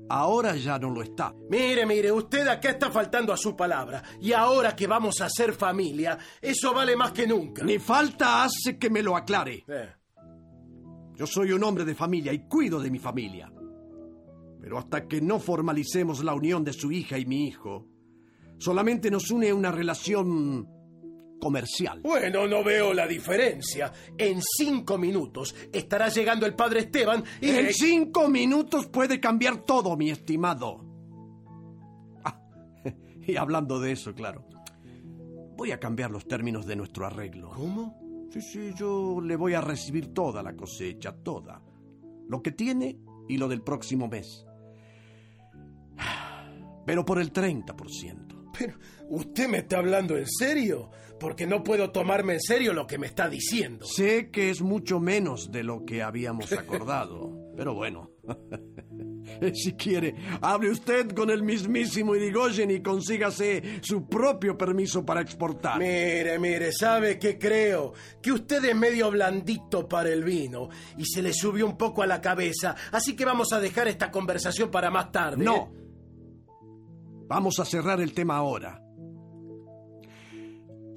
Ahora 0.09 0.55
ya 0.55 0.77
no 0.77 0.91
lo 0.91 1.01
está. 1.01 1.33
Mire, 1.49 1.85
mire, 1.85 2.11
usted 2.11 2.47
acá 2.47 2.69
está 2.69 2.91
faltando 2.91 3.33
a 3.33 3.37
su 3.37 3.55
palabra. 3.55 4.03
Y 4.21 4.33
ahora 4.33 4.75
que 4.75 4.85
vamos 4.87 5.19
a 5.21 5.29
ser 5.29 5.53
familia, 5.53 6.17
eso 6.41 6.73
vale 6.73 6.95
más 6.95 7.11
que 7.11 7.25
nunca. 7.25 7.63
Ni 7.63 7.79
falta 7.79 8.43
hace 8.43 8.77
que 8.77 8.89
me 8.89 9.01
lo 9.01 9.15
aclare. 9.15 9.63
Eh, 9.67 9.89
Yo 11.15 11.25
soy 11.25 11.51
un 11.53 11.63
hombre 11.63 11.85
de 11.85 11.95
familia 11.95 12.33
y 12.33 12.47
cuido 12.47 12.79
de 12.79 12.91
mi 12.91 12.99
familia. 12.99 13.51
Pero 14.61 14.77
hasta 14.77 15.07
que 15.07 15.21
no 15.21 15.39
formalicemos 15.39 16.23
la 16.23 16.33
unión 16.33 16.63
de 16.63 16.73
su 16.73 16.91
hija 16.91 17.17
y 17.17 17.25
mi 17.25 17.47
hijo, 17.47 17.87
solamente 18.57 19.09
nos 19.11 19.29
une 19.31 19.53
una 19.53 19.71
relación 19.71 20.67
comercial. 21.45 22.01
Bueno, 22.01 22.47
no 22.47 22.63
veo 22.63 22.91
la 22.91 23.05
diferencia. 23.05 23.93
En 24.17 24.41
cinco 24.41 24.97
minutos 24.97 25.53
estará 25.71 26.09
llegando 26.09 26.47
el 26.47 26.55
padre 26.55 26.79
Esteban 26.79 27.23
y... 27.39 27.51
En 27.51 27.71
cinco 27.71 28.27
minutos 28.27 28.87
puede 28.87 29.19
cambiar 29.19 29.57
todo, 29.57 29.95
mi 29.95 30.09
estimado. 30.09 30.83
Ah, 32.23 32.41
y 33.27 33.35
hablando 33.35 33.79
de 33.79 33.91
eso, 33.91 34.15
claro, 34.15 34.47
voy 35.55 35.71
a 35.71 35.79
cambiar 35.79 36.09
los 36.09 36.27
términos 36.27 36.65
de 36.65 36.77
nuestro 36.77 37.05
arreglo. 37.05 37.51
¿Cómo? 37.51 38.27
Sí, 38.31 38.41
sí, 38.41 38.71
yo 38.75 39.21
le 39.21 39.35
voy 39.35 39.53
a 39.53 39.61
recibir 39.61 40.15
toda 40.15 40.41
la 40.41 40.55
cosecha, 40.55 41.15
toda. 41.15 41.61
Lo 42.27 42.41
que 42.41 42.53
tiene 42.53 42.97
y 43.29 43.37
lo 43.37 43.47
del 43.47 43.61
próximo 43.61 44.07
mes. 44.07 44.47
Pero 46.87 47.05
por 47.05 47.19
el 47.19 47.31
30%. 47.31 48.24
Pero, 48.57 48.73
¿usted 49.09 49.47
me 49.47 49.59
está 49.59 49.77
hablando 49.77 50.17
en 50.17 50.27
serio? 50.27 50.89
Porque 51.19 51.47
no 51.47 51.63
puedo 51.63 51.91
tomarme 51.91 52.33
en 52.33 52.41
serio 52.41 52.73
lo 52.73 52.87
que 52.87 52.97
me 52.97 53.07
está 53.07 53.29
diciendo. 53.29 53.85
Sé 53.85 54.29
que 54.29 54.49
es 54.49 54.61
mucho 54.61 54.99
menos 54.99 55.51
de 55.51 55.63
lo 55.63 55.85
que 55.85 56.03
habíamos 56.03 56.51
acordado, 56.53 57.53
pero 57.55 57.73
bueno. 57.73 58.11
si 59.53 59.73
quiere, 59.73 60.15
hable 60.41 60.71
usted 60.71 61.11
con 61.11 61.29
el 61.29 61.43
mismísimo 61.43 62.15
Irigoyen 62.15 62.71
y 62.71 62.81
consígase 62.81 63.79
su 63.81 64.07
propio 64.07 64.57
permiso 64.57 65.05
para 65.05 65.21
exportar. 65.21 65.79
Mire, 65.79 66.37
mire, 66.39 66.71
¿sabe 66.71 67.17
qué 67.17 67.37
creo? 67.37 67.93
Que 68.21 68.31
usted 68.31 68.63
es 68.65 68.75
medio 68.75 69.11
blandito 69.11 69.87
para 69.87 70.09
el 70.09 70.23
vino 70.23 70.69
y 70.97 71.05
se 71.05 71.21
le 71.21 71.33
subió 71.33 71.65
un 71.65 71.77
poco 71.77 72.03
a 72.03 72.07
la 72.07 72.21
cabeza, 72.21 72.75
así 72.91 73.15
que 73.15 73.25
vamos 73.25 73.53
a 73.53 73.59
dejar 73.59 73.87
esta 73.87 74.11
conversación 74.11 74.69
para 74.69 74.89
más 74.89 75.11
tarde. 75.11 75.43
No. 75.43 75.71
¿eh? 75.73 75.84
Vamos 77.27 77.59
a 77.59 77.65
cerrar 77.65 78.01
el 78.01 78.13
tema 78.13 78.37
ahora. 78.37 78.81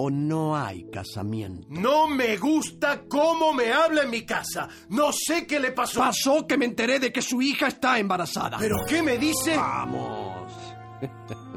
¿O 0.01 0.11
no 0.11 0.57
hay 0.57 0.89
casamiento? 0.91 1.67
No 1.71 2.07
me 2.07 2.37
gusta 2.37 3.03
cómo 3.09 3.53
me 3.53 3.73
habla 3.73 4.03
en 4.03 4.11
mi 4.11 4.25
casa. 4.25 4.69
No 4.91 5.11
sé 5.13 5.45
qué 5.47 5.59
le 5.59 5.73
pasó. 5.73 6.01
Pasó 6.01 6.47
que 6.47 6.57
me 6.57 6.67
enteré 6.67 7.01
de 7.01 7.13
que 7.13 7.21
su 7.21 7.43
hija 7.43 7.67
está 7.67 7.99
embarazada. 7.99 8.59
¿Pero 8.59 8.77
qué 8.87 9.03
me 9.03 9.19
dice? 9.19 9.57
Vamos. 9.57 10.53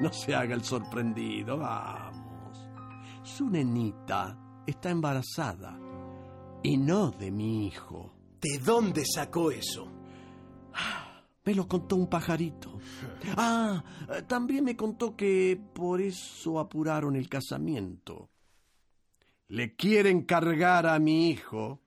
No 0.00 0.12
se 0.12 0.32
haga 0.32 0.54
el 0.54 0.62
sorprendido, 0.62 1.58
vamos. 1.58 2.70
Su 3.24 3.50
nenita 3.50 4.38
está 4.64 4.90
embarazada. 4.90 5.76
Y 6.62 6.76
no 6.76 7.10
de 7.10 7.32
mi 7.32 7.66
hijo. 7.66 8.14
¿De 8.40 8.58
dónde 8.58 9.04
sacó 9.04 9.50
eso? 9.50 9.97
Me 11.48 11.54
lo 11.54 11.66
contó 11.66 11.96
un 11.96 12.08
pajarito. 12.08 12.78
Ah, 13.36 13.82
también 14.26 14.64
me 14.64 14.76
contó 14.76 15.16
que 15.16 15.58
por 15.74 16.00
eso 16.00 16.58
apuraron 16.58 17.16
el 17.16 17.26
casamiento. 17.28 18.28
Le 19.48 19.74
quieren 19.74 20.24
cargar 20.24 20.86
a 20.86 20.98
mi 20.98 21.30
hijo 21.30 21.80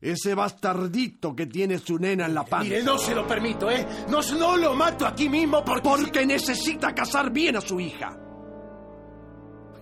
ese 0.00 0.34
bastardito 0.34 1.36
que 1.36 1.46
tiene 1.46 1.78
su 1.78 1.98
nena 1.98 2.24
en 2.24 2.34
la 2.34 2.44
panza. 2.44 2.70
Mire, 2.70 2.82
no 2.82 2.96
se 2.96 3.14
lo 3.14 3.26
permito, 3.26 3.70
¿eh? 3.70 3.86
No, 4.08 4.20
no 4.38 4.56
lo 4.56 4.74
mato 4.74 5.06
aquí 5.06 5.28
mismo 5.28 5.62
porque... 5.62 5.88
Porque 5.88 6.24
necesita 6.26 6.94
casar 6.94 7.30
bien 7.30 7.56
a 7.56 7.60
su 7.60 7.78
hija. 7.80 8.18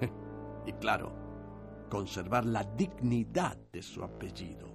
Y 0.67 0.73
claro, 0.73 1.87
conservar 1.89 2.47
la 2.47 2.65
dignidad 2.65 3.57
de 3.71 3.83
su 3.83 4.03
apellido. 4.03 4.70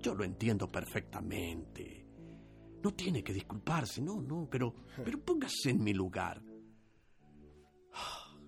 Yo 0.00 0.14
lo 0.14 0.24
entiendo 0.24 0.70
perfectamente. 0.70 2.06
No 2.82 2.94
tiene 2.94 3.22
que 3.22 3.32
disculparse, 3.32 4.00
no, 4.00 4.20
no, 4.20 4.48
pero, 4.50 4.74
pero 5.04 5.20
póngase 5.20 5.70
en 5.70 5.82
mi 5.82 5.92
lugar. 5.92 6.42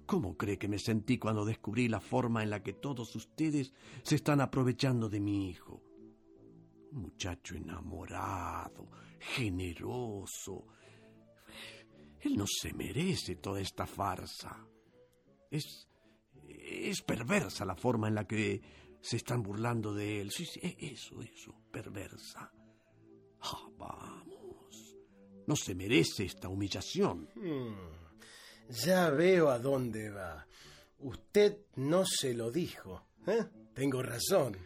¿Cómo 0.07 0.37
cree 0.37 0.59
que 0.59 0.69
me 0.69 0.79
sentí 0.79 1.19
cuando 1.19 1.45
descubrí 1.45 1.89
la 1.89 2.01
forma 2.01 2.43
en 2.43 2.51
la 2.51 2.63
que 2.63 2.75
todos 2.75 3.15
ustedes 3.17 3.73
se 4.03 4.17
están 4.17 4.41
aprovechando 4.41 5.09
de 5.09 5.21
mi 5.21 5.49
hijo? 5.49 5.83
Un 6.93 7.03
muchacho 7.03 7.55
enamorado, 7.55 8.91
generoso. 9.19 10.67
Él 12.21 12.37
no 12.37 12.45
se 12.47 12.75
merece 12.75 13.37
toda 13.37 13.61
esta 13.61 13.87
farsa. 13.87 14.67
Es. 15.51 15.89
es 16.47 17.03
perversa 17.03 17.65
la 17.65 17.75
forma 17.75 18.09
en 18.09 18.15
la 18.15 18.27
que 18.27 18.61
se 19.03 19.17
están 19.17 19.43
burlando 19.43 19.93
de 19.93 20.21
él. 20.21 20.31
Sí, 20.31 20.47
sí, 20.47 20.61
eso, 20.79 21.21
eso, 21.21 21.55
perversa. 21.71 22.51
Ah, 23.41 23.69
vamos. 23.77 24.97
No 25.47 25.57
se 25.57 25.75
merece 25.75 26.25
esta 26.25 26.49
humillación. 26.49 27.29
Hmm, 27.35 28.71
ya 28.71 29.11
veo 29.11 29.51
a 29.51 29.59
dónde 29.59 30.09
va. 30.11 30.47
Usted 31.01 31.59
no 31.77 32.05
se 32.07 32.33
lo 32.33 32.53
dijo. 32.53 33.09
¿eh? 33.27 33.45
Tengo 33.75 34.03
razón. 34.03 34.57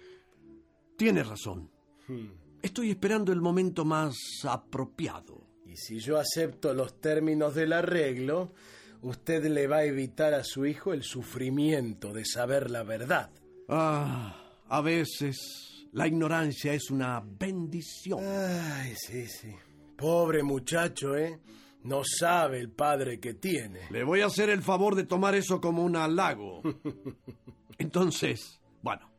Tiene 0.98 1.24
razón. 1.24 1.70
Hmm. 2.06 2.28
Estoy 2.62 2.90
esperando 2.90 3.32
el 3.32 3.40
momento 3.40 3.86
más 3.86 4.14
apropiado. 4.44 5.46
Y 5.64 5.76
si 5.76 5.98
yo 5.98 6.18
acepto 6.18 6.74
los 6.74 7.00
términos 7.00 7.54
del 7.54 7.72
arreglo, 7.72 8.52
usted 9.00 9.46
le 9.46 9.66
va 9.66 9.78
a 9.78 9.84
evitar 9.84 10.34
a 10.34 10.44
su 10.44 10.66
hijo 10.66 10.92
el 10.92 11.02
sufrimiento 11.02 12.12
de 12.12 12.24
saber 12.26 12.70
la 12.70 12.82
verdad. 12.82 13.30
Ah, 13.68 14.36
a 14.68 14.80
veces 14.80 15.86
la 15.92 16.06
ignorancia 16.06 16.72
es 16.72 16.90
una 16.90 17.20
bendición. 17.20 18.20
Ay, 18.22 18.94
sí, 18.96 19.26
sí. 19.26 19.54
Pobre 19.96 20.42
muchacho, 20.42 21.16
¿eh? 21.16 21.40
No 21.84 22.02
sabe 22.04 22.58
el 22.58 22.70
padre 22.70 23.18
que 23.20 23.34
tiene. 23.34 23.80
Le 23.90 24.04
voy 24.04 24.20
a 24.20 24.26
hacer 24.26 24.50
el 24.50 24.62
favor 24.62 24.94
de 24.94 25.04
tomar 25.04 25.34
eso 25.34 25.60
como 25.60 25.84
un 25.84 25.96
halago. 25.96 26.62
Entonces, 27.78 28.60
bueno, 28.82 29.10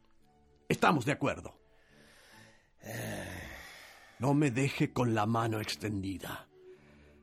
estamos 0.67 1.05
de 1.05 1.13
acuerdo. 1.13 1.57
No 4.19 4.33
me 4.33 4.51
deje 4.51 4.91
con 4.91 5.13
la 5.13 5.25
mano 5.25 5.59
extendida. 5.59 6.47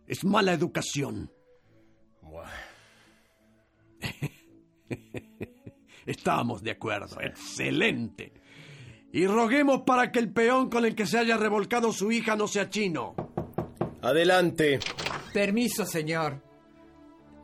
Es 0.07 0.25
mala 0.25 0.53
educación. 0.53 1.31
Estamos 6.07 6.63
de 6.63 6.73
acuerdo. 6.73 7.21
Excelente. 7.21 8.33
Y 9.13 9.27
roguemos 9.27 9.83
para 9.83 10.11
que 10.11 10.19
el 10.19 10.33
peón 10.33 10.69
con 10.69 10.85
el 10.85 10.95
que 10.95 11.07
se 11.07 11.19
haya 11.19 11.37
revolcado 11.37 11.93
su 11.93 12.11
hija 12.11 12.35
no 12.37 12.49
sea 12.49 12.69
chino. 12.69 13.15
Adelante. 14.03 14.81
Permiso, 15.33 15.87
señor. 15.87 16.43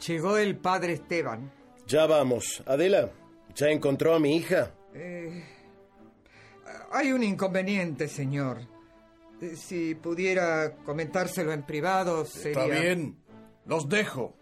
Llegó 0.06 0.36
el 0.36 0.56
padre 0.56 0.94
Esteban. 0.94 1.52
Ya 1.86 2.06
vamos. 2.06 2.62
Adela, 2.66 3.10
¿ya 3.54 3.68
encontró 3.68 4.14
a 4.14 4.18
mi 4.18 4.36
hija? 4.36 4.72
Eh, 4.94 5.44
hay 6.92 7.12
un 7.12 7.22
inconveniente, 7.22 8.08
señor. 8.08 8.58
Eh, 9.40 9.54
Si 9.56 9.94
pudiera 9.94 10.74
comentárselo 10.84 11.52
en 11.52 11.62
privado, 11.64 12.24
sería... 12.24 12.64
Está 12.64 12.80
bien, 12.80 13.16
los 13.66 13.88
dejo. 13.88 14.36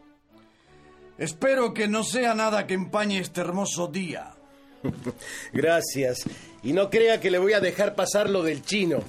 Espero 1.19 1.75
que 1.75 1.89
no 1.89 2.05
sea 2.05 2.35
nada 2.35 2.67
que 2.67 2.75
empañe 2.75 3.19
este 3.19 3.41
hermoso 3.41 3.89
día. 3.89 4.35
Gracias. 5.53 6.19
Y 6.63 6.73
no 6.73 6.89
crea 6.91 7.21
que 7.21 7.31
le 7.31 7.39
voy 7.39 7.53
a 7.53 7.61
dejar 7.61 7.97
pasar 7.97 8.31
lo 8.31 8.43
del 8.43 8.63
chino. 8.63 9.01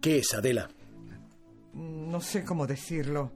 ¿Qué 0.00 0.18
es, 0.18 0.34
Adela? 0.34 0.68
No 1.72 2.20
sé 2.20 2.44
cómo 2.44 2.66
decirlo. 2.66 3.32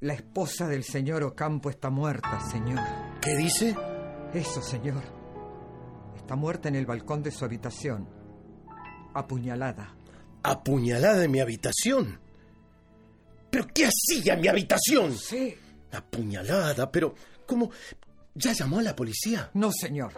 La 0.00 0.12
esposa 0.12 0.68
del 0.68 0.84
señor 0.84 1.22
Ocampo 1.22 1.70
está 1.70 1.88
muerta, 1.88 2.38
señor. 2.50 2.80
¿Qué 3.22 3.36
dice? 3.36 3.74
Eso, 4.34 4.60
señor. 4.60 5.02
Está 6.16 6.36
muerta 6.36 6.68
en 6.68 6.74
el 6.74 6.84
balcón 6.84 7.22
de 7.22 7.30
su 7.30 7.44
habitación. 7.46 8.08
Apuñalada. 9.14 9.96
¿Apuñalada 10.42 11.24
en 11.24 11.30
mi 11.30 11.40
habitación? 11.40 12.20
¿Pero 13.54 13.68
qué 13.72 13.86
hacía 13.86 14.34
en 14.34 14.40
mi 14.40 14.48
habitación? 14.48 15.16
Sí. 15.16 15.54
Apuñalada, 15.92 16.90
pero 16.90 17.14
¿cómo? 17.46 17.70
¿Ya 18.34 18.52
llamó 18.52 18.80
a 18.80 18.82
la 18.82 18.96
policía? 18.96 19.52
No, 19.54 19.70
señor. 19.70 20.12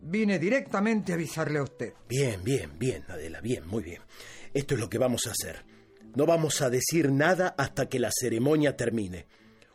Vine 0.00 0.38
directamente 0.38 1.12
a 1.12 1.16
avisarle 1.16 1.58
a 1.58 1.64
usted. 1.64 1.92
Bien, 2.08 2.42
bien, 2.42 2.78
bien, 2.78 3.04
Adela, 3.08 3.42
bien, 3.42 3.66
muy 3.66 3.82
bien. 3.82 4.00
Esto 4.54 4.72
es 4.72 4.80
lo 4.80 4.88
que 4.88 4.96
vamos 4.96 5.26
a 5.26 5.32
hacer. 5.32 5.66
No 6.16 6.24
vamos 6.24 6.62
a 6.62 6.70
decir 6.70 7.12
nada 7.12 7.54
hasta 7.58 7.90
que 7.90 7.98
la 7.98 8.10
ceremonia 8.10 8.74
termine. 8.74 9.26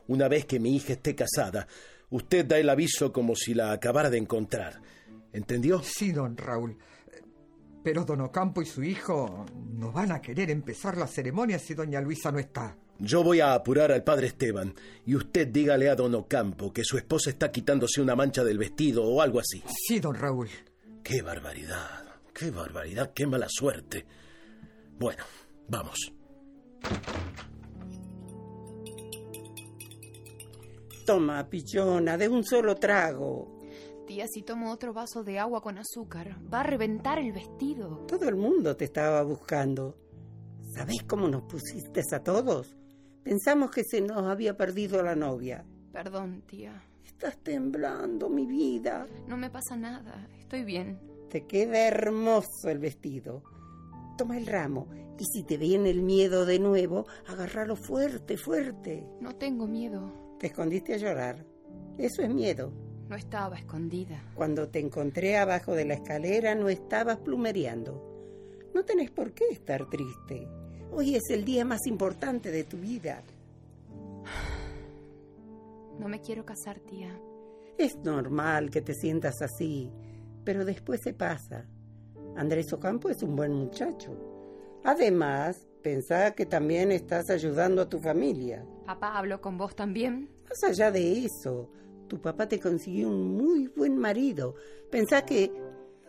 Una 0.08 0.28
vez 0.28 0.46
que 0.48 0.60
mi 0.60 0.76
hija 0.76 0.94
esté 0.94 1.14
casada, 1.14 1.68
usted 2.10 2.48
da 2.48 2.58
el 2.58 2.72
aviso 2.72 3.14
como 3.14 3.36
si 3.36 3.54
la 3.54 3.74
acabara 3.74 4.10
de 4.10 4.18
encontrar. 4.18 4.82
¿Entendió? 5.34 5.84
Sí, 5.84 6.12
don 6.12 6.36
Raúl. 6.36 6.80
Pero 7.86 8.04
don 8.04 8.22
Ocampo 8.22 8.64
y 8.64 8.66
su 8.66 8.84
hijo 8.84 9.46
no 9.76 9.92
van 9.92 10.12
a 10.12 10.20
querer 10.20 10.50
empezar 10.50 10.98
la 10.98 11.06
ceremonia 11.06 11.60
si 11.60 11.76
doña 11.76 12.02
Luisa 12.02 12.32
no 12.32 12.40
está. 12.40 12.76
Yo 12.98 13.24
voy 13.24 13.42
a 13.42 13.54
apurar 13.54 13.92
al 13.92 14.04
padre 14.04 14.26
Esteban 14.26 14.74
y 15.06 15.14
usted 15.14 15.50
dígale 15.50 15.88
a 15.88 15.96
don 15.96 16.16
Ocampo 16.16 16.74
que 16.74 16.84
su 16.84 16.98
esposa 16.98 17.30
está 17.30 17.52
quitándose 17.52 18.02
una 18.02 18.16
mancha 18.16 18.44
del 18.44 18.58
vestido 18.58 19.04
o 19.04 19.22
algo 19.22 19.40
así. 19.40 19.62
Sí, 19.68 20.00
don 20.00 20.16
Raúl. 20.16 20.50
Qué 21.04 21.22
barbaridad, 21.22 22.06
qué 22.34 22.50
barbaridad, 22.50 23.14
qué 23.14 23.28
mala 23.28 23.46
suerte. 23.48 24.04
Bueno, 24.98 25.24
vamos. 25.68 26.12
Toma, 31.06 31.48
pichona, 31.48 32.18
de 32.18 32.28
un 32.30 32.44
solo 32.44 32.78
trago. 32.78 33.60
Si 34.24 34.44
tomo 34.44 34.72
otro 34.72 34.94
vaso 34.94 35.24
de 35.24 35.40
agua 35.40 35.62
con 35.62 35.78
azúcar, 35.78 36.38
va 36.52 36.62
a 36.62 36.64
reventar 36.64 37.20
el 37.20 37.34
vestido. 37.34 38.06
Todo 38.08 38.30
el 38.30 38.36
mundo 38.36 38.76
te 38.76 38.86
estaba 38.86 39.22
buscando. 39.24 39.98
¿Sabés 40.74 41.04
cómo 41.06 41.28
nos 41.28 41.44
pusiste 41.44 42.02
a 42.12 42.24
todos? 42.24 42.76
Pensamos 43.24 43.72
que 43.72 43.84
se 43.84 44.02
nos 44.02 44.24
había 44.24 44.56
perdido 44.56 45.04
la 45.04 45.16
novia. 45.16 45.66
Perdón, 45.92 46.44
tía. 46.48 46.82
Estás 47.04 47.38
temblando, 47.44 48.30
mi 48.30 48.46
vida. 48.46 49.06
No 49.28 49.36
me 49.36 49.50
pasa 49.50 49.76
nada. 49.76 50.28
Estoy 50.40 50.64
bien. 50.64 51.00
Te 51.30 51.46
queda 51.46 51.88
hermoso 51.88 52.70
el 52.70 52.80
vestido. 52.80 53.44
Toma 54.18 54.38
el 54.38 54.48
ramo 54.48 54.88
y 55.20 55.26
si 55.26 55.44
te 55.44 55.58
viene 55.58 55.90
el 55.90 56.02
miedo 56.02 56.46
de 56.46 56.60
nuevo, 56.60 57.06
agárralo 57.28 57.76
fuerte, 57.76 58.38
fuerte. 58.38 59.06
No 59.20 59.36
tengo 59.36 59.68
miedo. 59.68 60.38
Te 60.40 60.48
escondiste 60.48 60.94
a 60.94 60.98
llorar. 60.98 61.46
Eso 61.98 62.22
es 62.22 62.30
miedo. 62.30 62.72
No 63.10 63.16
estaba 63.16 63.58
escondida. 63.58 64.20
Cuando 64.36 64.68
te 64.68 64.80
encontré 64.80 65.38
abajo 65.38 65.74
de 65.74 65.86
la 65.86 65.94
escalera 65.96 66.56
no 66.56 66.70
estabas 66.70 67.18
plumereando. 67.18 68.02
No 68.74 68.84
tenés 68.84 69.12
por 69.12 69.32
qué 69.32 69.46
estar 69.52 69.88
triste. 69.90 70.48
Hoy 70.92 71.16
es 71.16 71.30
el 71.30 71.46
día 71.46 71.66
más 71.66 71.86
importante 71.86 72.52
de 72.52 72.64
tu 72.64 72.78
vida. 72.78 73.22
No 76.00 76.08
me 76.10 76.20
quiero 76.20 76.46
casar, 76.46 76.80
tía. 76.80 77.18
Es 77.78 77.96
normal 77.98 78.70
que 78.70 78.82
te 78.82 78.94
sientas 78.94 79.42
así, 79.42 79.92
pero 80.44 80.66
después 80.66 81.00
se 81.04 81.14
pasa. 81.14 81.66
Andrés 82.36 82.72
Ocampo 82.74 83.10
es 83.10 83.22
un 83.24 83.36
buen 83.36 83.54
muchacho. 83.54 84.18
Además, 84.84 85.68
pensá 85.82 86.32
que 86.32 86.46
también 86.46 86.92
estás 86.92 87.30
ayudando 87.30 87.82
a 87.82 87.90
tu 87.90 88.00
familia. 88.00 88.66
¿Papá 88.86 89.18
habló 89.18 89.42
con 89.42 89.58
vos 89.58 89.76
también? 89.76 90.30
Más 90.50 90.64
allá 90.64 90.92
de 90.92 91.26
eso, 91.26 91.70
tu 92.08 92.20
papá 92.20 92.48
te 92.48 92.60
consiguió 92.60 93.10
un 93.10 93.38
muy 93.38 93.68
buen 93.68 93.98
marido. 93.98 94.56
Pensá 94.90 95.26
que 95.26 95.52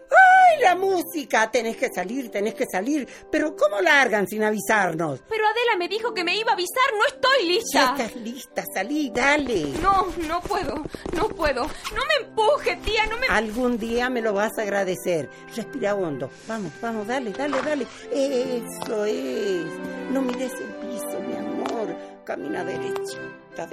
¡Ay, 0.09 0.63
la 0.63 0.77
música! 0.77 1.51
Tenés 1.51 1.77
que 1.77 1.89
salir, 1.93 2.31
tenés 2.31 2.55
que 2.55 2.67
salir. 2.67 3.07
Pero 3.31 3.57
¿cómo 3.57 3.81
largan 3.81 4.27
sin 4.27 4.43
avisarnos? 4.43 5.21
Pero 5.29 5.45
Adela 5.47 5.77
me 5.79 5.89
dijo 5.89 6.15
que 6.15 6.25
me 6.25 6.37
iba 6.37 6.51
a 6.51 6.55
avisar, 6.55 6.85
no 6.97 7.07
estoy 7.07 7.49
lista. 7.49 7.97
Ya 7.97 8.05
estás 8.05 8.23
lista, 8.23 8.65
salí, 8.73 9.11
dale. 9.11 9.73
No, 9.83 10.07
no 10.29 10.41
puedo, 10.41 10.85
no 11.15 11.29
puedo. 11.29 11.63
No 11.63 12.03
me 12.05 12.27
empuje, 12.27 12.77
tía, 12.85 13.07
no 13.07 13.17
me... 13.19 13.27
Algún 13.29 13.79
día 13.79 14.09
me 14.09 14.23
lo 14.23 14.33
vas 14.33 14.57
a 14.59 14.63
agradecer. 14.63 15.29
Respira 15.55 15.95
hondo. 15.95 16.31
Vamos, 16.47 16.73
vamos, 16.81 17.07
dale, 17.07 17.33
dale, 17.33 17.61
dale. 17.63 17.87
Eso 18.13 19.05
es. 19.05 19.67
No 20.11 20.23
mires 20.23 20.53
el 20.53 20.89
piso, 20.89 21.21
mi 21.27 21.37
amor. 21.37 21.97
Camina 22.25 22.65
derecha, 22.65 23.19
está 23.51 23.67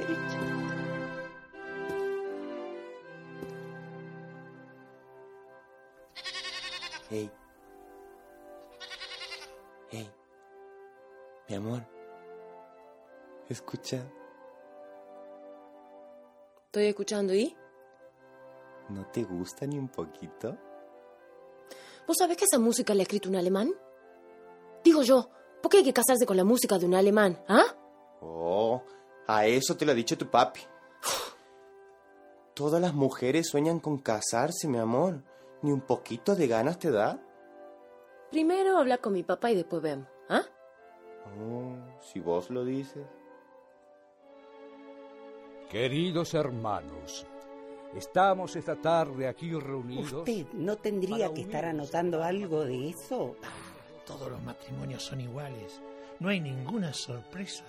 Hey. 7.13 7.30
Hey. 9.91 10.12
Mi 11.47 11.56
amor. 11.56 11.88
Escucha. 13.47 14.04
Estoy 16.65 16.86
escuchando 16.88 17.36
y... 17.36 17.56
¿No 18.89 19.06
te 19.12 19.26
gusta 19.26 19.67
ni 19.67 19.78
un 19.78 19.89
poquito? 19.89 20.58
¿Vos 22.08 22.17
sabés 22.17 22.36
que 22.36 22.45
esa 22.45 22.58
música 22.58 22.95
la 22.95 23.02
ha 23.02 23.04
escrito 23.04 23.30
un 23.30 23.36
alemán? 23.36 23.71
Digo 24.84 25.04
yo, 25.04 25.30
¿por 25.62 25.69
qué 25.69 25.78
hay 25.78 25.84
que 25.84 25.93
casarse 25.93 26.26
con 26.26 26.36
la 26.36 26.43
música 26.43 26.80
de 26.80 26.88
un 26.88 26.95
alemán? 26.95 27.43
¿Ah? 27.47 27.76
Oh, 28.21 28.82
a 29.28 29.45
eso 29.45 29.78
te 29.78 29.86
lo 29.86 29.91
ha 29.91 29.95
dicho 29.95 30.17
tu 30.17 30.32
papi. 30.32 30.62
Todas 32.56 32.82
las 32.82 32.95
mujeres 32.95 33.49
sueñan 33.49 33.80
con 33.80 33.99
casarse, 33.99 34.67
mi 34.67 34.80
amor. 34.80 35.21
¿Ni 35.63 35.71
un 35.71 35.82
poquito 35.82 36.36
de 36.36 36.47
ganas 36.47 36.78
te 36.78 36.91
da? 36.91 37.19
Primero 38.30 38.78
habla 38.78 38.97
con 38.97 39.13
mi 39.13 39.23
papá 39.23 39.49
y 39.52 39.56
después 39.56 39.82
vemos, 39.82 40.08
¿ah? 40.30 40.43
Oh, 41.39 41.76
si 42.02 42.19
vos 42.19 42.49
lo 42.49 42.65
dices. 42.65 43.08
Queridos 45.69 46.34
hermanos, 46.34 47.26
estamos 47.95 48.56
esta 48.58 48.76
tarde 48.76 49.28
aquí 49.28 49.54
reunidos. 49.54 50.12
¿Usted 50.12 50.47
no 50.54 50.76
tendría 50.76 51.34
que 51.34 51.41
estar 51.41 51.65
anotando 51.65 52.21
algo 52.21 52.65
de 52.65 52.89
eso? 52.89 53.38
Ah, 53.41 54.04
todos 54.06 54.30
los 54.30 54.41
matrimonios 54.43 55.02
son 55.02 55.21
iguales. 55.21 55.82
No 56.19 56.28
hay 56.30 56.41
ninguna 56.41 56.93
sorpresa. 56.93 57.63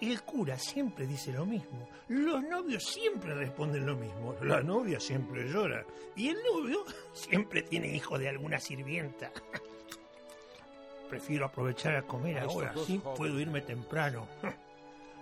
El 0.00 0.22
cura 0.22 0.58
siempre 0.58 1.06
dice 1.06 1.32
lo 1.32 1.46
mismo. 1.46 1.88
Los 2.08 2.42
novios 2.42 2.84
siempre 2.84 3.34
responden 3.34 3.86
lo 3.86 3.96
mismo. 3.96 4.34
La 4.42 4.62
novia 4.62 5.00
siempre 5.00 5.48
llora. 5.48 5.84
Y 6.16 6.28
el 6.28 6.38
novio 6.42 6.84
siempre 7.12 7.62
tiene 7.62 7.94
hijo 7.94 8.18
de 8.18 8.28
alguna 8.28 8.58
sirvienta. 8.58 9.32
Prefiero 11.08 11.46
aprovechar 11.46 11.96
a 11.96 12.02
comer 12.02 12.38
ahora, 12.38 12.74
así 12.74 13.00
puedo 13.16 13.38
irme 13.38 13.60
temprano. 13.60 14.26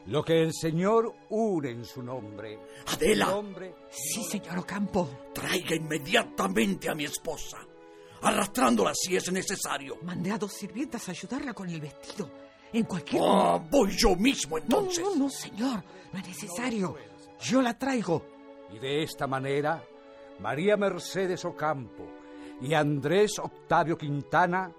Lo 0.07 0.25
que 0.25 0.43
el 0.43 0.53
Señor 0.53 1.15
une 1.29 1.71
en 1.71 1.85
su 1.85 2.03
nombre. 2.03 2.59
Adela. 2.87 3.27
Nombre... 3.27 3.75
Sí, 3.91 4.25
señor 4.25 4.59
Ocampo. 4.59 5.29
Traiga 5.33 5.77
inmediatamente 5.77 6.89
a 6.89 6.95
mi 6.95 7.05
esposa. 7.05 7.59
Arrastrándola 8.23 8.93
si 8.95 9.15
es 9.15 9.31
necesario. 9.31 9.99
Mandé 10.03 10.33
a 10.33 10.39
dos 10.39 10.53
sirvientas 10.53 11.09
a 11.09 11.13
ayudarla 11.13 11.55
con 11.55 11.69
el 11.69 11.81
vestido. 11.81 12.29
En 12.73 12.85
cualquier 12.85 13.23
Ah, 13.25 13.63
voy 13.71 13.91
yo 13.97 14.17
mismo 14.17 14.59
entonces. 14.59 15.05
No, 15.05 15.11
no, 15.11 15.17
no, 15.25 15.29
señor. 15.31 15.85
No 16.13 16.19
es 16.19 16.27
necesario. 16.27 16.97
Yo 17.41 17.61
la 17.61 17.77
traigo. 17.79 18.25
Y 18.73 18.79
de 18.79 19.03
esta 19.03 19.27
manera, 19.27 19.83
María 20.41 20.77
Mercedes 20.77 21.45
Ocampo 21.45 22.07
y 22.61 22.73
Andrés 22.75 23.39
Octavio 23.39 23.99
Quintana 23.99 24.73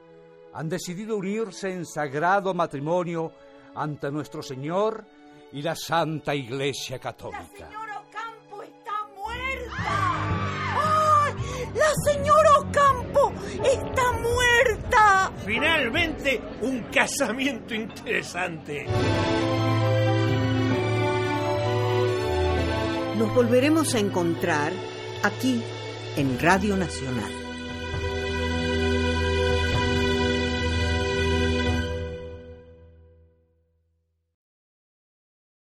han 0.53 0.69
decidido 0.69 1.17
unirse 1.17 1.71
en 1.71 1.85
sagrado 1.85 2.53
matrimonio 2.53 3.31
ante 3.75 4.11
nuestro 4.11 4.41
Señor 4.41 5.05
y 5.51 5.61
la 5.61 5.75
Santa 5.75 6.33
Iglesia 6.33 6.99
Católica. 6.99 7.69
Finalmente, 15.45 16.41
un 16.61 16.83
casamiento 16.83 17.75
interesante. 17.75 18.85
Nos 23.17 23.35
volveremos 23.35 23.93
a 23.93 23.99
encontrar 23.99 24.71
aquí 25.23 25.61
en 26.15 26.39
Radio 26.39 26.77
Nacional. 26.77 27.42